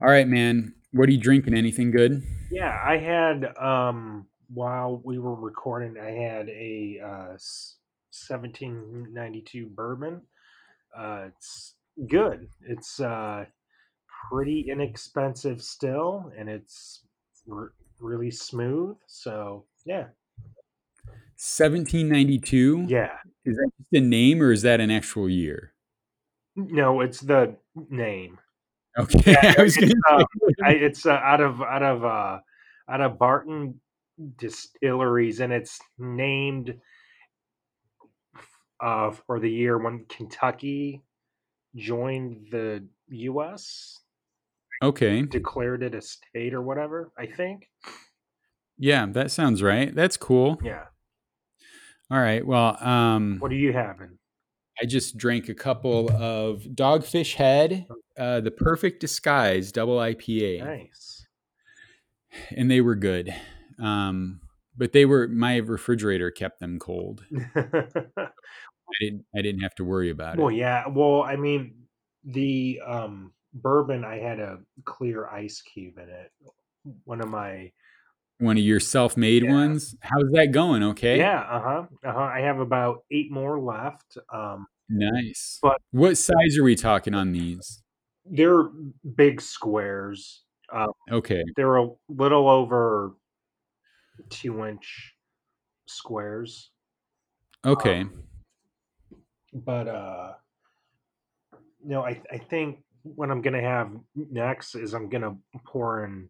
[0.00, 0.74] All right, man.
[0.92, 1.54] What are you drinking?
[1.54, 2.22] Anything good?
[2.50, 7.36] Yeah, I had um while we were recording, I had a uh,
[8.28, 10.22] 1792 bourbon.
[10.96, 11.74] Uh, it's
[12.08, 12.48] good.
[12.62, 13.44] It's uh,
[14.30, 17.02] pretty inexpensive still, and it's
[17.98, 18.96] really smooth.
[19.06, 20.08] So yeah,
[21.36, 22.86] 1792.
[22.88, 23.10] yeah.
[23.44, 25.72] Is that just a name or is that an actual year?
[26.56, 27.56] No, it's the
[27.90, 28.38] name.
[28.98, 29.32] Okay.
[29.32, 29.76] Yeah, it's,
[30.10, 30.24] uh,
[30.64, 32.38] it's uh, out of out of uh,
[32.88, 33.78] out of Barton
[34.38, 36.74] Distilleries, and it's named
[38.80, 41.02] uh, for the year when Kentucky
[41.74, 44.00] joined the U.S.
[44.82, 45.22] okay.
[45.22, 47.12] declared it a state or whatever.
[47.18, 47.68] I think.
[48.78, 49.94] Yeah, that sounds right.
[49.94, 50.58] That's cool.
[50.62, 50.84] Yeah.
[52.10, 52.46] All right.
[52.46, 54.18] Well, um, What are you having?
[54.80, 57.86] I just drank a couple of Dogfish Head,
[58.18, 61.26] uh, the Perfect Disguise Double IPA, Nice.
[62.54, 63.34] and they were good.
[63.80, 64.40] Um,
[64.76, 67.24] but they were my refrigerator kept them cold.
[67.56, 69.24] I didn't.
[69.34, 70.40] I didn't have to worry about it.
[70.40, 70.86] well, yeah.
[70.86, 71.86] Well, I mean,
[72.24, 73.32] the um,
[73.62, 76.30] bourbon I had a clear ice cube in it.
[77.04, 77.72] One of my
[78.38, 79.52] One of your self-made Yeah.
[79.52, 79.96] ones.
[80.02, 80.82] How's that going?
[80.82, 81.18] Okay.
[81.18, 82.18] yeah, uh huh, uh huh.
[82.18, 84.18] I have about eight more left.
[84.32, 85.58] Um, Nice.
[85.62, 87.82] But- what size are we talking on these?
[88.28, 88.64] they're
[89.14, 90.42] big squares.
[90.72, 91.44] Uh, Okay.
[91.54, 93.14] they're a little over
[94.30, 95.14] two inch
[95.86, 96.72] squares.
[97.64, 98.00] Okay.
[98.00, 98.24] Um,
[99.52, 100.32] but uh
[101.84, 102.80] no, I I think
[103.14, 106.28] what I'm gonna have next is I'm gonna pour in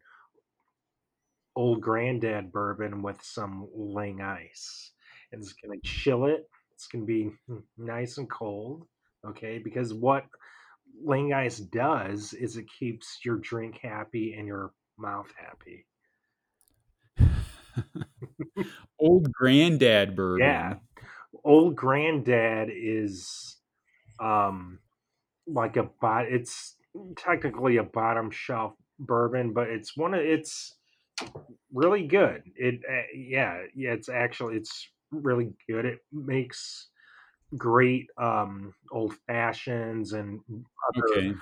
[1.55, 4.93] old granddad bourbon with some Lang ice.
[5.33, 6.49] And it's gonna chill it.
[6.75, 7.31] It's gonna be
[7.79, 8.87] nice and cold.
[9.27, 10.27] Okay, because what
[11.03, 15.87] Lang ice does is it keeps your drink happy and your mouth happy.
[18.99, 20.47] Old granddad bourbon.
[20.47, 20.75] Yeah.
[21.45, 23.57] Old granddad is
[24.21, 24.79] um
[25.47, 26.27] like a bot.
[26.27, 26.77] It's
[27.17, 30.77] technically a bottom shelf bourbon, but it's one of it's
[31.73, 32.43] really good.
[32.57, 35.85] It uh, yeah yeah it's actually it's really good.
[35.85, 36.91] It makes
[37.57, 40.41] great um old fashions and
[40.89, 41.37] other Okay.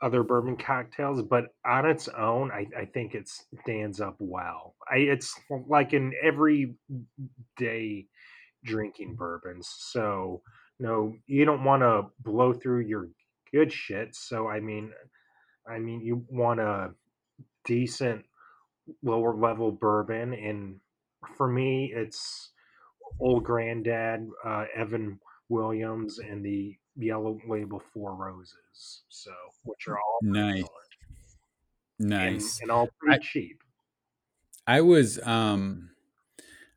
[0.00, 4.74] other bourbon cocktails, but on its own, I, I think it stands up well.
[4.90, 6.74] I, it's like in every
[7.56, 8.08] day
[8.64, 9.68] drinking bourbons.
[9.68, 10.42] So,
[10.78, 13.08] no, you don't want to blow through your
[13.52, 14.14] good shit.
[14.14, 14.92] So, I mean,
[15.66, 16.94] I mean, you want a
[17.64, 18.26] decent
[19.02, 20.80] lower level bourbon, and
[21.36, 22.50] for me, it's
[23.20, 29.04] Old Granddad, uh, Evan Williams, and the Yellow Label Four Roses.
[29.08, 29.32] So,
[29.64, 30.64] which are all Nice.
[30.64, 30.88] excellent
[32.18, 32.60] and Nice.
[32.60, 33.62] and all I, pretty cheap.
[34.66, 35.91] I was um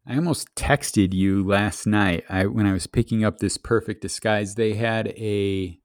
[0.07, 2.25] I almost texted you last night.
[2.29, 5.79] I when I was picking up this perfect disguise, they had a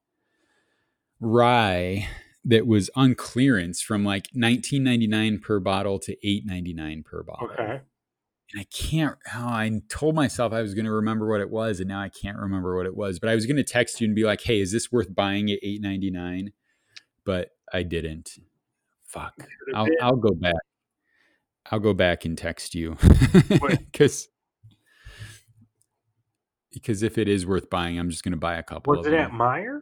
[1.20, 2.08] rye
[2.44, 7.50] that was on clearance from like 19.99 per bottle to 8.99 per bottle.
[7.50, 7.80] Okay.
[8.52, 11.80] And I can't oh, I told myself I was going to remember what it was
[11.80, 13.18] and now I can't remember what it was.
[13.18, 15.50] But I was going to text you and be like, "Hey, is this worth buying
[15.50, 16.52] at 8.99?"
[17.24, 18.38] But I didn't.
[19.06, 19.34] Fuck.
[19.74, 20.54] I'll I'll go back.
[21.70, 22.96] I'll go back and text you
[23.92, 24.28] because
[26.72, 28.96] because if it is worth buying, I'm just going to buy a couple.
[28.96, 29.20] Was it them.
[29.20, 29.80] at Meijer?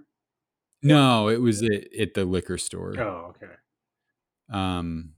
[0.82, 2.94] No, it was at, at the liquor store.
[2.98, 3.52] Oh, okay.
[4.50, 5.10] Um,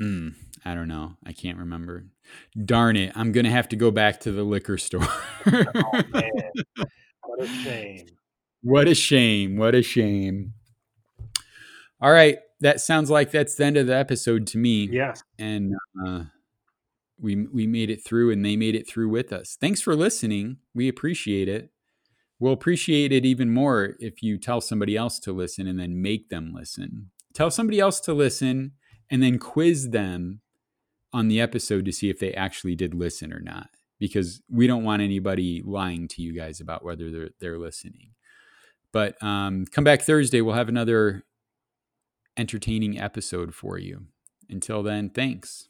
[0.00, 1.16] mm, I don't know.
[1.24, 2.06] I can't remember.
[2.64, 3.12] Darn it!
[3.14, 5.06] I'm gonna have to go back to the liquor store.
[5.46, 6.30] oh man,
[7.24, 8.06] what a shame!
[8.62, 9.56] What a shame!
[9.56, 10.54] What a shame!
[12.00, 14.88] All right, that sounds like that's the end of the episode to me.
[14.90, 15.74] Yes, and
[16.06, 16.24] uh,
[17.20, 19.56] we we made it through, and they made it through with us.
[19.60, 20.58] Thanks for listening.
[20.74, 21.70] We appreciate it.
[22.38, 26.28] We'll appreciate it even more if you tell somebody else to listen and then make
[26.28, 27.10] them listen.
[27.34, 28.72] Tell somebody else to listen
[29.10, 30.40] and then quiz them
[31.12, 33.68] on the episode to see if they actually did listen or not
[34.00, 38.10] because we don't want anybody lying to you guys about whether they're, they're listening.
[38.90, 40.40] But um, come back Thursday.
[40.40, 41.22] We'll have another
[42.36, 44.06] entertaining episode for you.
[44.48, 45.68] Until then, thanks.